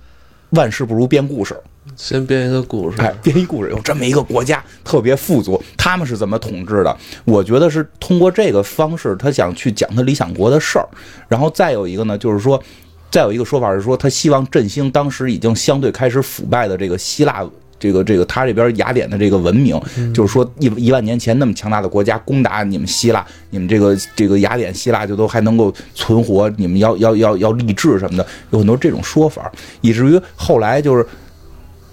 [0.51, 1.55] 万事不如编故事。
[1.97, 6.97] 先编一个故事，编一故事，有这么一个国家特别富足，他们是怎么统治的？
[7.25, 10.87] 我觉得是通过这个方式，他想去讲他理想国的事儿。
[11.29, 12.63] 然后再有一个呢，就是说，
[13.11, 17.45] 再有一个说法是说，他希望振兴当时已经相对开始腐败的这个希腊。
[17.77, 19.79] 这个这个他这边雅典的这个文明，
[20.15, 31.07] 就是说一一万年前那么强大的国家攻打你们希腊，你们这个这个雅典希腊就都还能够存活，你们要要要要励志什么的，有很多这种说法，以至于后来就是。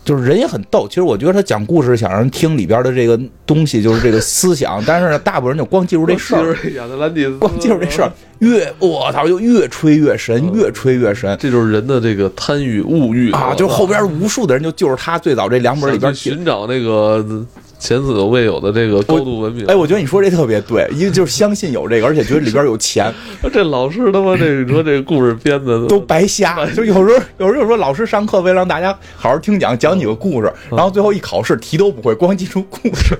[0.03, 4.83] 就是人也很逗，其实我觉得他讲故事想让人听里边的这个东西，就是这个思想。
[4.85, 11.37] 但是呢，大部分人就光记住这 事儿，亚特兰蒂斯，光记住这事儿，越我操就越吹越神，越吹越神。
[11.39, 13.53] 这就是人的这个贪欲物欲啊！
[13.55, 17.45] 就后边无数的人就就是他最早这两本里边寻找那个。
[17.81, 23.11] 前所未有的这个高度文明，哎，我觉得你说这特别对，因为就是相信有这个，而且觉得里边有钱。
[23.51, 33.17] 这老师他妈这你说这故事编的都白瞎，就有时候有时候就说老师上课为了让大家好好听讲，讲几个故事，然后最后一考试题都不会，光记住故事。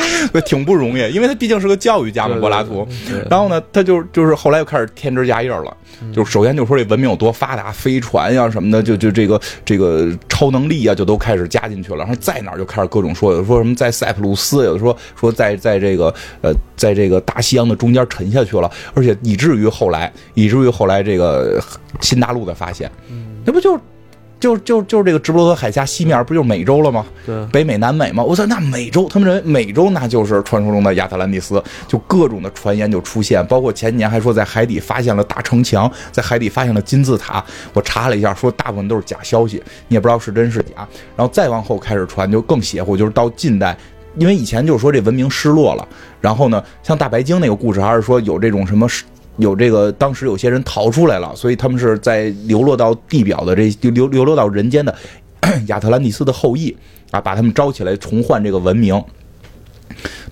[0.46, 2.86] 挺不容易，因为他毕竟是个教育家嘛，柏拉图。
[3.30, 5.76] 然后呢，他就就是后来又开始添枝加叶了，
[6.12, 11.98] 就首先就说这文明有多发达，飞船呀什么的，就就这个这个超能力啊，就都开始加进去了。
[11.98, 21.62] 然后在哪儿就开始各种说，有说什么在塞浦路斯，有的说说在在这个呃，在这个大西洋的中间沉下去了，而且以至于后来，以至于后来这个
[22.00, 22.90] 新大陆的发现，
[23.44, 23.78] 那不就？
[24.42, 27.06] 就就就是这个直布罗陀海峡西面不就是美洲了吗？
[27.24, 28.24] 对，北美、南美吗？
[28.24, 37.44] 我操，那美洲，他们认为美洲那就是传说中的亚特兰蒂斯，就各种的传言就出现，包括前年还说在海底发现了大城墙，在海底发现了金字塔。
[37.72, 40.86] 我查了一下，说大部分都是假消息，你也不知道是真是假。
[41.16, 43.78] 然后再往后开始传，就更邪乎，就是到近代，
[44.16, 45.86] 因为以前就是说这文明失落了，
[46.20, 48.88] 然后呢，像大白鲸那个故事，还是说有这种什么。
[49.36, 54.94] 有这个，当时有些人逃出来了，所以他们是在流落到地表的这流流落到人间的
[55.68, 56.76] 亚特兰蒂斯的后裔
[57.10, 59.02] 啊，把他们招起来重换这个文明。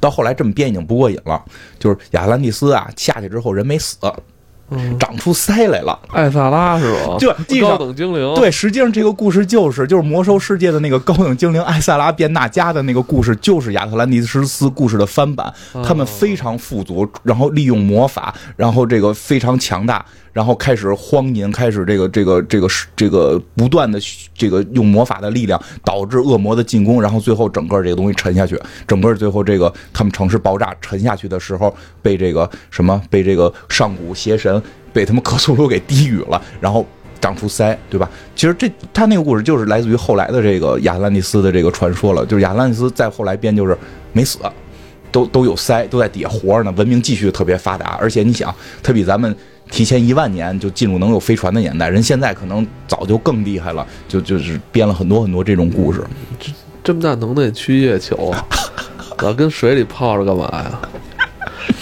[0.00, 1.42] 到后来这么编已经不过瘾了，
[1.78, 3.96] 就是亚特兰蒂斯啊下去之后人没死。
[4.98, 7.16] 长出腮来了，艾萨拉是吧？
[7.18, 8.34] 对，高等精灵。
[8.34, 15.52] 对，实际上这个故事就是就是魔兽世界的那个高等精灵艾萨拉变纳迦的那个故事，就是亚特兰蒂斯故事的翻版。
[15.84, 20.04] 他们非常富足，然后利用魔法，然后这个非常强大。
[20.32, 23.98] 然后开始荒淫，开始这个这个这个这个不断的
[24.34, 34.62] 这个用魔法的力量导致恶魔的进攻，然后最后整个这个东西沉下去，整个最后这个他们城市爆炸沉下去的时候，被这个什么被这个上古邪神
[34.92, 36.86] 被他们克苏鲁给低语了，然后
[37.20, 38.08] 长出腮，对吧？
[38.36, 43.76] 其实这他那个故事就是来自于后来的这个亚特兰蒂斯的这个传说了，就是亚特兰蒂斯再后来编就是
[44.12, 44.38] 没死，
[45.10, 49.36] 都都有腮，都在底下活着呢，文明继续特别发达，而且你想，他比咱们。
[49.70, 56.02] 提前一万年就进入能有飞船的年代，人现在可能早就更厉害了，就就是编了很多很多这种故事。
[56.38, 56.52] 这
[56.82, 58.44] 这么大能耐去月球啊？
[59.22, 60.80] 老跟水里泡着干嘛呀？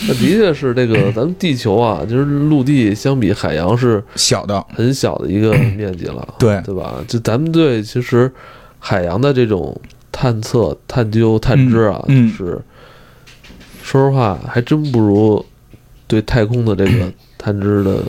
[0.06, 6.96] 那的确是这个，咱们地球啊，就是陆地相比海洋是小的，很小的一个面积了， 对对吧？
[7.08, 8.30] 就咱们对其实
[8.78, 9.80] 海洋的这种
[10.12, 12.04] 探测、探究、探知啊，
[12.36, 12.60] 是
[13.82, 15.44] 说实话还真不如
[16.06, 17.12] 对太空的这个。
[17.38, 18.02] 探知的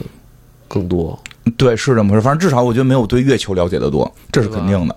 [0.67, 1.17] 更多，
[1.55, 2.21] 对，是这么回事。
[2.21, 4.95] 反正至少我觉得没有对月球了解的多，这是肯定的，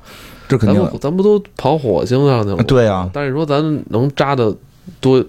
[0.48, 0.92] 这肯定的。
[0.98, 2.62] 咱不都跑火星上去了？
[2.64, 4.54] 对啊，但是说咱能扎的
[5.00, 5.24] 多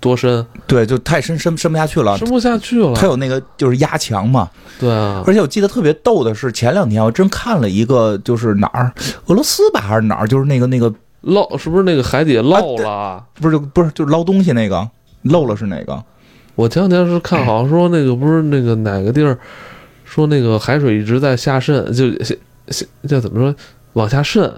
[0.00, 0.46] 多深？
[0.66, 2.94] 对，就太深，深深不下去了，深不下去了。
[2.94, 4.50] 它有那个就是压强嘛。
[4.78, 5.22] 对啊。
[5.26, 8.92] 而且我记得特别逗的是，前两天我真看了一个，就是哪儿，
[9.26, 10.92] 俄罗斯吧还是哪儿，就是那个那个
[11.22, 13.24] 漏，是不是那个海底捞了？
[13.34, 14.88] 不是，不是，就是捞东西那个
[15.22, 16.02] 漏了是哪个？
[16.54, 19.36] 我前两天是看，好像说那个不是那个哪个地儿，
[20.04, 22.34] 说那个海水一直在下渗，就下
[22.68, 23.54] 下叫怎么说
[23.94, 24.52] 往下渗，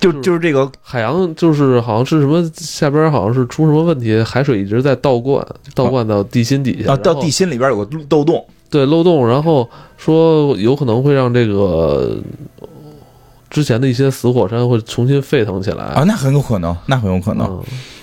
[0.00, 12.16] 就就是这个海洋就是好像是什么下边好像是出什么问题，海水一直在倒灌，倒灌到地心底下，到地心里边有个漏洞，对漏洞，然后说有可能会让这个
[13.50, 17.62] 之前的一些死火山会重新沸腾起来啊，那很有可能，那很有可能。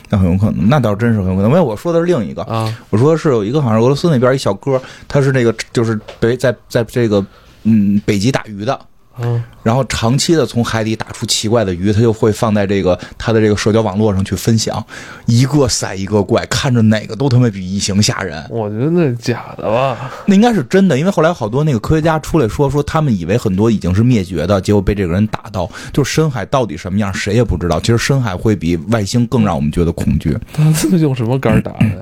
[0.10, 1.50] 那很有可能，那倒真是很有可能。
[1.50, 7.26] 因为我说的是另一个啊，我说是有一个好像俄罗斯那边一小哥，他是那个就是北在在这个
[7.64, 8.80] 嗯北极打鱼的。
[9.22, 14.84] 嗯，然后长期的从海底打出奇怪的鱼，他就会放在这个他的这个社交网络上去分享，
[15.26, 18.44] 一个赛一个怪，看着哪个都他妈比异形吓人。
[18.50, 20.12] 我觉得那是假的吧？
[20.26, 25.70] 那应该是真的，因为后来好多那个科学家出来说说，他们以为很多已经是灭绝的，结果被这个人打到。
[25.92, 27.80] 就深海到底什么样，谁也不知道。
[27.80, 30.38] 其实深海会比外星更让我们觉得恐惧。
[30.54, 31.96] 他是用什么杆打的呀？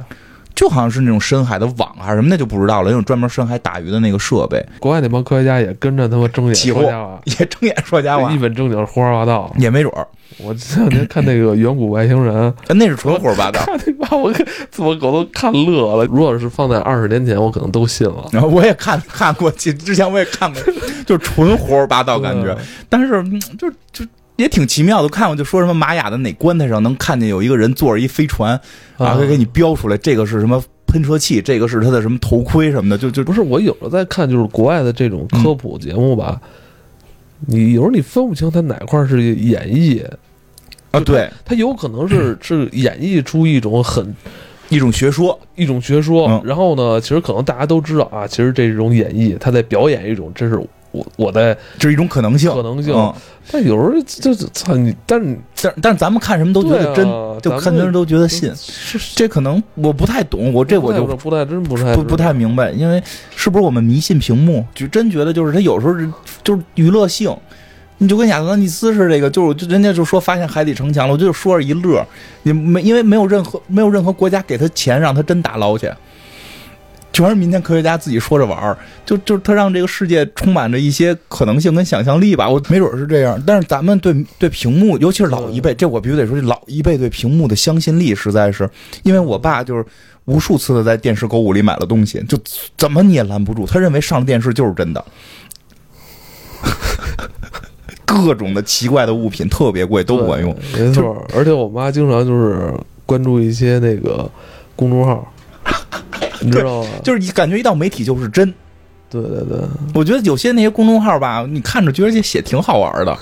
[0.57, 2.89] 就好像是那种深海的网还是什么，那就不知道了。
[2.89, 10.05] 那种专门深海打鱼的那个设备，国外那帮科学家也跟着他妈睁眼说瞎话，也睁眼说瞎话，一本正经胡说八道，也没准儿。
[10.39, 13.61] 我这两天看那个远古外星人， 那是纯胡说八道，
[14.09, 14.33] 把我
[14.77, 16.05] 我狗都看乐了。
[16.05, 18.27] 如果是放在二十年前，我可能都信了。
[18.31, 20.61] 然 后我也看看过，之前我也看过，
[21.05, 22.57] 就纯胡说八道感觉。
[22.89, 23.23] 但是
[23.57, 24.03] 就就。
[24.38, 25.09] 也挺奇妙的。
[25.09, 28.59] 看我就说什么玛雅的哪棺材上能看见有一个人坐着一飞船，
[28.97, 36.39] 啊，会给你标出来这个是什么喷射器，这个是他的什么头盔什么的，就就不是我有时候在看就是国外的这种科普节目吧，
[37.45, 40.01] 你有时候你分不清他哪块是演绎
[40.91, 44.15] 啊，对，他有可能是 是演绎出一种很
[44.69, 46.41] 一种学说，一种学说，嗯。
[46.45, 50.59] 然后呢，其实可能大家都知道啊，其实这种演绎，他在表演一种，这是
[50.97, 53.13] 我我在这是一种可能性，可能性嗯
[53.49, 57.07] 但有时候这这操你，但是但但是咱们看什么都觉得真，
[57.41, 58.53] 就看的人都觉得信。
[58.53, 63.01] 是是这可能我不太懂，我这我就不太真不太不不太明白，因为
[63.33, 64.65] 是不是我们迷信屏幕？
[64.75, 66.11] 就真觉得就是他有时候是
[66.43, 67.33] 就是娱乐性，
[67.99, 72.05] 你就跟亚特兰蒂斯似的，这个就是就人家就说发现海底城墙了，我就说着一乐，
[72.43, 75.89] 你没因为没有任何没有任何国家给他钱让他真打捞去。
[77.18, 83.41] 全是民间科学家自己说着玩儿，就就他让这个世界充满着一些可能性跟想象力吧，我没准是这样。
[83.43, 88.70] 但是咱们对对屏幕，尤其是老一辈，这我必须得说，老一辈对屏幕的相信力实在是，
[89.01, 89.84] 因为我爸就是
[90.26, 92.38] 无数次的在电视购物里买了东西，就
[92.78, 95.03] 怎么你也拦不住，他认为上了电视就是真的。
[98.05, 100.55] 各种的奇怪的物品特别贵，都不管用。
[100.72, 101.26] 对没错。
[101.36, 102.72] 而且我妈经常就是
[103.07, 104.30] 关注一些那个
[104.76, 105.34] 公众号，
[106.41, 106.89] 你知道吗？
[107.03, 108.53] 就是你感觉一到媒体就是真。
[109.09, 109.57] 对对对，
[109.93, 113.18] 我觉得有些那些公众号吧，你看着觉得这写挺好玩的，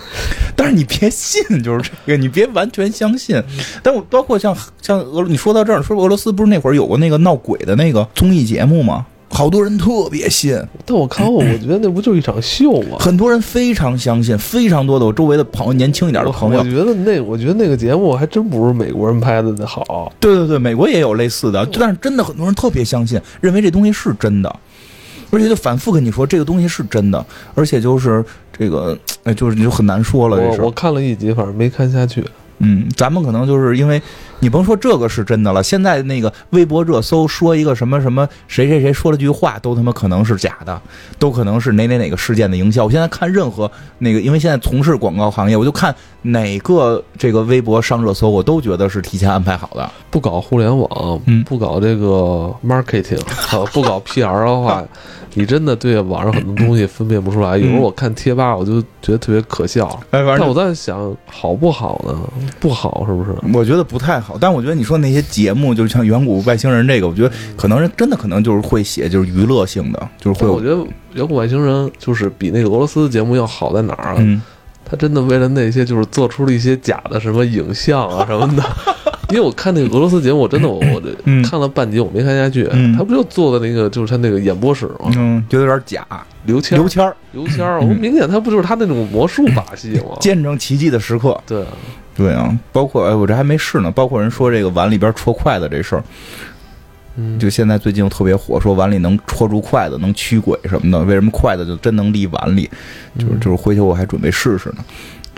[0.56, 3.40] 但是你别信，就是这个，你别完全相信。
[3.84, 9.06] 但我包括像像俄，你说到这儿，说俄罗斯不是那会儿有过那个闹鬼的那个综艺节目吗？
[9.30, 12.98] 好多人特别信，但我看过，我觉得那不就是一场秀吗？
[13.02, 20.14] 很多人非常相信，非常多的我周围的朋友，年轻一点的朋友我，觉得那，我觉得那个节目还真不是美国人拍的那好。
[20.20, 24.56] 对对对，美国也有类似的，但是真的很多人特别相信，认为这东西是真的，
[25.32, 28.24] 而且就反复跟你说这个东西是真的，而且就是
[28.58, 32.24] 这个，哎，就是你就很难说了这事儿我我看了一集，反正没看下去。
[32.60, 34.02] 嗯，咱们可能就是因为
[34.40, 40.82] 你甭说这个是真的了，现在那个微博热搜说一个什么什么谁谁谁说了句话，都他妈可能是假的，
[41.20, 42.86] 都可能是哪哪哪个事件的营销。
[42.86, 49.90] 我现在看任何那个，因为现在从事广告行业，我就看哪个这个微博上热搜，我都觉得是提前安排好的。
[50.10, 53.20] 不搞互联网，嗯不搞这个 marketing，
[53.52, 54.84] 啊不搞 PR 的话，
[55.36, 57.58] 你真的对网上很多东西分辨不出来。
[57.58, 59.88] 有时候我看贴吧，我就觉得特别可笑。
[60.12, 62.18] 哎，反但我在想，好不好呢？
[62.60, 63.36] 不好，是不是？
[63.54, 70.78] 我觉得不太好，但我觉得你说那些节目，就是像远古外星人这个，我觉得可能人真的可能就是会写，就是娱乐性的，就是会我觉得
[71.14, 74.16] 远古外星人就是比那个俄罗斯节目要好在哪儿啊？
[74.20, 74.42] 嗯，
[74.84, 78.64] 他真的为了那些就是做出了一些假的什么影像啊什么的。
[79.30, 82.68] 因为我看那个俄罗斯节目，我真的 我我这嗯看了半集，我没看下去。
[82.72, 85.12] 嗯他不就坐在那个就是他那个演播室吗？
[85.18, 86.06] 嗯，觉得有点假，
[86.46, 90.18] 刘谦儿刘谦儿刘谦儿，我嗯明显他不就是他那种魔术把戏吗？
[90.20, 91.40] 见证奇迹的时刻。
[91.48, 91.68] 对啊，
[92.16, 93.90] 对啊，包括哎，我这还没试呢。
[93.92, 96.04] 包括人说这个碗里边戳筷子这事儿，
[97.18, 101.04] 嗯，就现在最近又特别火，说碗里能戳住筷子，能驱鬼什么的。
[101.06, 102.70] 为什么筷子就真能立碗里？
[103.18, 104.86] 就是嗯就是回去我还准备试试呢。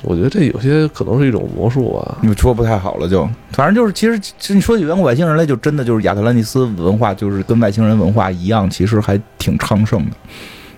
[0.04, 2.20] 我觉得这有些可能是一种魔术吧。
[2.22, 10.12] 你说不太好了就，反正就是，其实其实你说起远古外星人来，就真的就是亚特兰蒂斯文化，就是跟外星人文化一样，其实还挺昌盛的。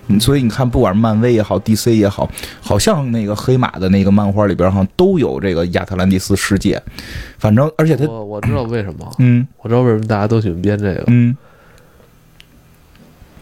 [0.08, 2.28] 嗯，所以你看，不管是漫威也好，DC 也好，
[2.60, 6.82] 好像那个黑马的那个漫画里边，好像都有这个亚特兰蒂斯世界。
[7.38, 11.36] 反正，而且他，我我知道为什么，嗯我知道为什么大家都喜欢编这个，嗯，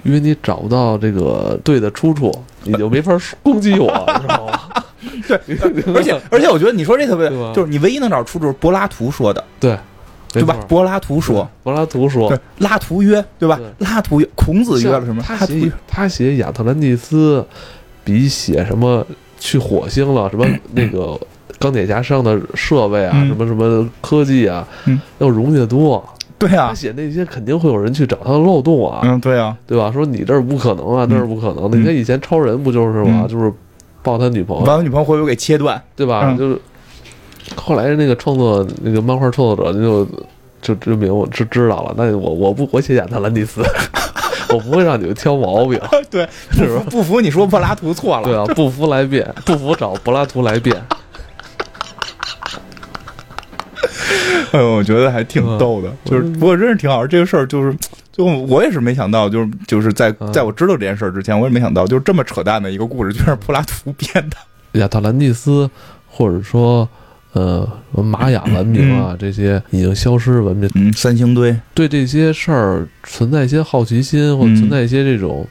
[0.02, 4.60] 因为你找不到这个对的出处，你就没法攻击我，你知道吗？
[5.28, 5.38] 对，
[5.94, 9.78] 而且而且我觉得你说这特别，就是你唯一能找出就是柏拉图说的，对，
[10.32, 13.86] 对吧柏拉图说，柏拉图说对，，拉图约，对吧对？
[13.86, 15.22] 拉图约，孔子约了什么？
[15.22, 17.44] 他写他写亚特兰蒂斯，
[18.02, 19.06] 比写什么
[19.38, 21.18] 去火星了，什么 那个
[21.58, 26.02] 钢铁侠上的设备啊，嗯什么什么科技啊嗯，要容易得多。
[26.38, 29.90] 对啊，他写那些肯定会有人去找他的漏洞啊，嗯，对啊，对吧？
[29.90, 33.22] 说你这儿不可能啊，嗯那儿不可能你看以前超人不就是吗？
[33.24, 33.52] 嗯就是
[34.02, 36.22] 抱他女朋友，把他女朋友回头给切断，对吧？
[36.26, 36.58] 嗯就是
[37.56, 40.06] 后来那个创作那个漫画创作者就
[40.60, 43.62] 就知明我知知道了，那我我不我写亚特兰蒂斯，
[44.52, 45.80] 我不会让你们挑毛病，
[46.10, 46.82] 对，是吧？
[46.90, 50.76] 不服 不服你说柏拉图错了，对啊，不服来辩，不服找柏拉图来辩。
[54.52, 57.08] 哎呦，我觉得还挺逗的，就是嗯不过真是挺好玩。
[57.08, 57.74] 这个事儿就是，
[58.18, 60.32] 就我也是没想到，就是就是在嗯。
[60.32, 64.36] 在我知道这件事儿之前，我也没想到，就是这么扯淡的一个故事，居然是柏拉图编的。
[64.80, 65.70] 亚特兰蒂斯，
[66.08, 66.86] 或者说
[67.32, 75.46] 呃玛雅文明啊，这些已经消失文明，嗯，三星堆，对这些事儿存在一些好奇心，或存在一些这种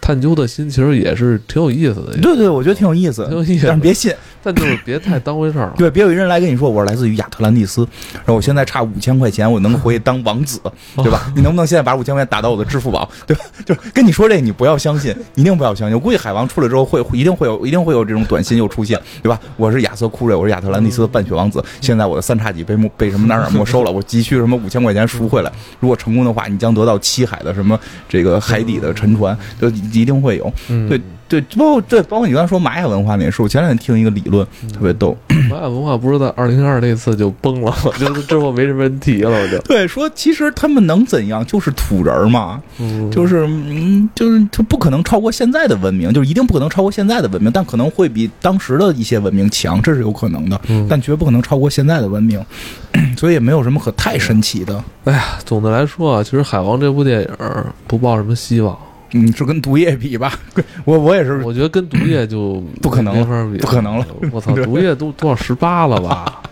[0.00, 2.16] 探究的心，其实也是挺有意思的。
[2.22, 4.12] 对对，我觉得挺有意思，挺有意思但是别信，
[4.46, 5.74] 但就是别太当回事儿了。
[5.76, 7.80] 对，别有一人来跟你说我是来自于亚特兰蒂斯，
[8.14, 10.60] 然后我现在差五千块钱，我能回去当王子，
[10.94, 11.32] 对吧？
[11.34, 13.10] 你能不能现在把五千块钱打到我的支付宝？
[13.26, 13.44] 对吧？
[13.64, 15.96] 就是跟你说这，你不要相信，一定不要相信。
[15.96, 19.40] 我估计海王出来之后会一定会有一定会有这种短信又出现，对吧？
[19.56, 25.50] 我是亚瑟库瑞，我是亚特兰蒂斯的半血王子，现在我的三叉戟被没被什么哪哪没收了，我急需什么五千块钱赎回来。
[25.80, 27.76] 如果成功的话，你将得到七海的什么
[28.08, 30.52] 这个海底的沉船，就一定会有。
[30.68, 35.16] 嗯对对，包括对，包括你刚才说玛雅文化那也是，我前两天听一个理论，特别逗。
[35.50, 37.90] 玛雅文化不是在二零二那次就崩了吗？
[37.98, 41.44] 就是之后没什么人提了，我就对，说其实他们能怎样？
[41.46, 52.40] 就是土人儿嘛，嗯 就是嗯，就是他不可能超过现在的文明，就是一定不可能超过现在的文明，但可能会比当时的一些文明强，这是有可能的，嗯但绝不可能超过现在的文明，
[53.16, 54.82] 所以也没有什么可太神奇的。
[55.04, 58.76] 哎呀，总的来说啊，其实《海王》这部电影儿不抱什么希望，
[59.12, 60.32] 嗯，是跟毒液比吧？
[60.84, 64.06] 我我也是，我觉得跟毒液就 不可能了没法比，不可能了。
[64.32, 66.42] 我操， 毒液都多少十八了吧？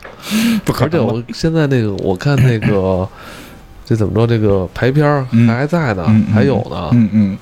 [0.65, 0.89] 不可能。
[0.89, 3.07] 而且我现在那个，我看那个，
[3.85, 4.27] 这怎么着？
[4.27, 6.89] 这个排片儿嗯还在呢，还有呢。
[6.93, 7.39] 嗯嗯，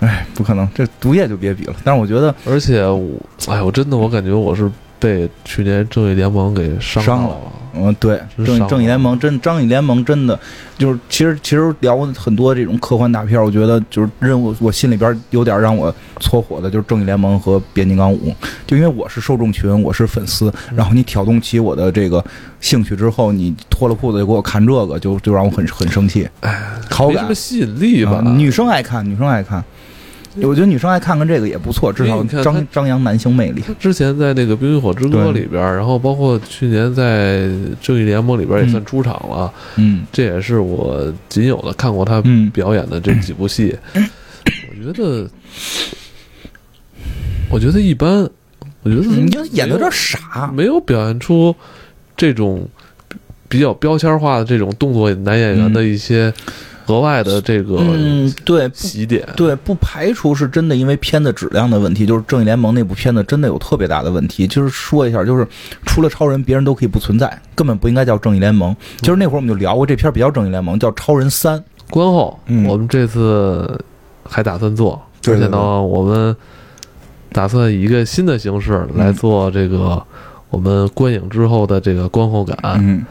[0.00, 1.74] 哎，不可能，这毒液就别比了。
[1.84, 3.08] 但是我觉得而且我，
[3.48, 7.36] 哎，我真的我感觉我是被去年《正义联盟》给伤伤了。
[7.80, 10.36] 嗯，对，正正义联盟真正义联盟真的
[10.76, 18.34] 就是，其实其实聊很多这种科幻大片，我觉得就是任务我心里边有点让我搓火的，就是正义联盟和变形金刚五，
[18.66, 22.24] 就因为我是受众群，我是粉丝，然后你挑动起我的这个
[22.58, 26.28] 兴趣之后，你脱了裤子就给我看这个，就就让我很很生气，
[26.90, 27.34] 好感没什么。
[27.34, 28.22] 吸引力吧？
[28.24, 29.62] 啊女生爱看，女生爱看，
[30.36, 33.62] 我觉得女生爱看看这个也不错，至少你看她张张扬男性魅力。
[33.80, 37.40] 之前在那个《冰与火之歌》里边，然后包括去年在
[37.82, 43.76] 《正义联盟》里边也算出场了，嗯这也是我仅有的看过他嗯表演的这几部戏。
[44.44, 45.28] 我觉得，
[47.50, 48.28] 我觉得一般，
[48.82, 50.50] 我觉得你就演的有点傻。
[50.54, 51.54] 没有表现出
[52.16, 52.68] 这种
[53.48, 56.32] 比较标签化的这种动作男演员的一些
[56.88, 59.26] 额外的这个嗯，对，不喜点。
[59.36, 64.46] 对，不排除是真的因为片子质量的问题，就是《正义联盟》那部片子真的有特别大的问题。
[64.46, 65.46] 就是说一下，就是
[65.86, 68.74] 除了超人，别人都可以不存在，根本不应该叫正义联盟。
[69.00, 71.62] 其实那会儿我们就聊过，这片儿比较正义联盟，叫超人三。
[71.90, 73.78] 观后，嗯我们这次
[74.24, 76.36] 还打算做，对对而且呢，我们
[77.32, 80.02] 打算以一个新的形式来做这个
[80.50, 82.56] 我们观影之后的这个观后感。
[82.82, 83.04] 嗯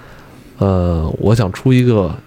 [0.60, 2.12] 呃，我想出一个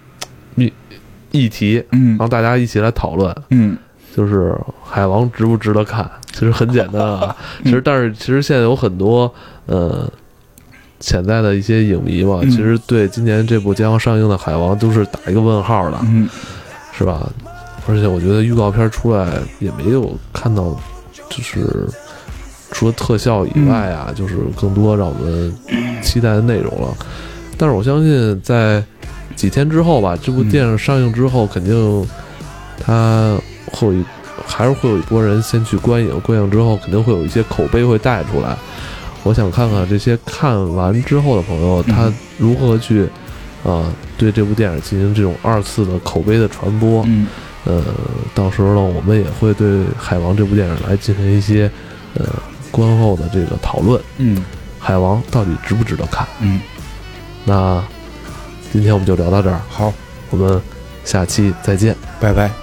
[1.31, 3.77] 议题，嗯让大家一起来讨论，嗯
[4.15, 6.09] 就是海王值不值得看？
[6.33, 9.31] 其实很简单啊，嗯 其实但是其实现在有很多
[9.65, 10.09] 呃
[10.99, 16.29] 潜在的一些影迷嘛，嗯其实对今年这部将要上映的海王都是打一个问号的，嗯
[16.97, 17.29] 是吧？
[17.87, 20.63] 而且我觉得预告片出来也没有看到，
[21.29, 21.87] 就是
[22.71, 25.53] 除了特效以外啊，就是更多让我们
[26.01, 26.95] 期待的内容了。
[27.57, 28.83] 但是我相信在
[29.41, 32.07] 几天之后吧，这部电影上映之后，肯定
[32.79, 33.35] 它
[33.71, 34.03] 会
[34.45, 38.55] 还是会有一波人先去观影，观影之后肯定会有一些口碑会带出来。
[39.23, 43.09] 我想看看这些看完之后的朋友，他如何去
[43.63, 47.03] 啊、对这部电影进行这种二次的口碑的传播。
[47.07, 47.25] 嗯
[47.65, 47.83] 呃，
[48.35, 49.67] 到时候呢，我们也会对
[49.97, 51.69] 《海王》这部电影来进行一些
[52.13, 52.25] 呃
[52.69, 53.99] 观后的这个讨论。
[54.17, 54.45] 嗯
[54.79, 56.27] 海王到底值不值得看？
[56.41, 56.59] 嗯，
[57.45, 57.83] 那
[58.71, 59.93] 今天我们就聊到这儿，好，
[60.29, 60.61] 我们
[61.03, 61.95] 下期再见。
[62.19, 62.60] 拜拜。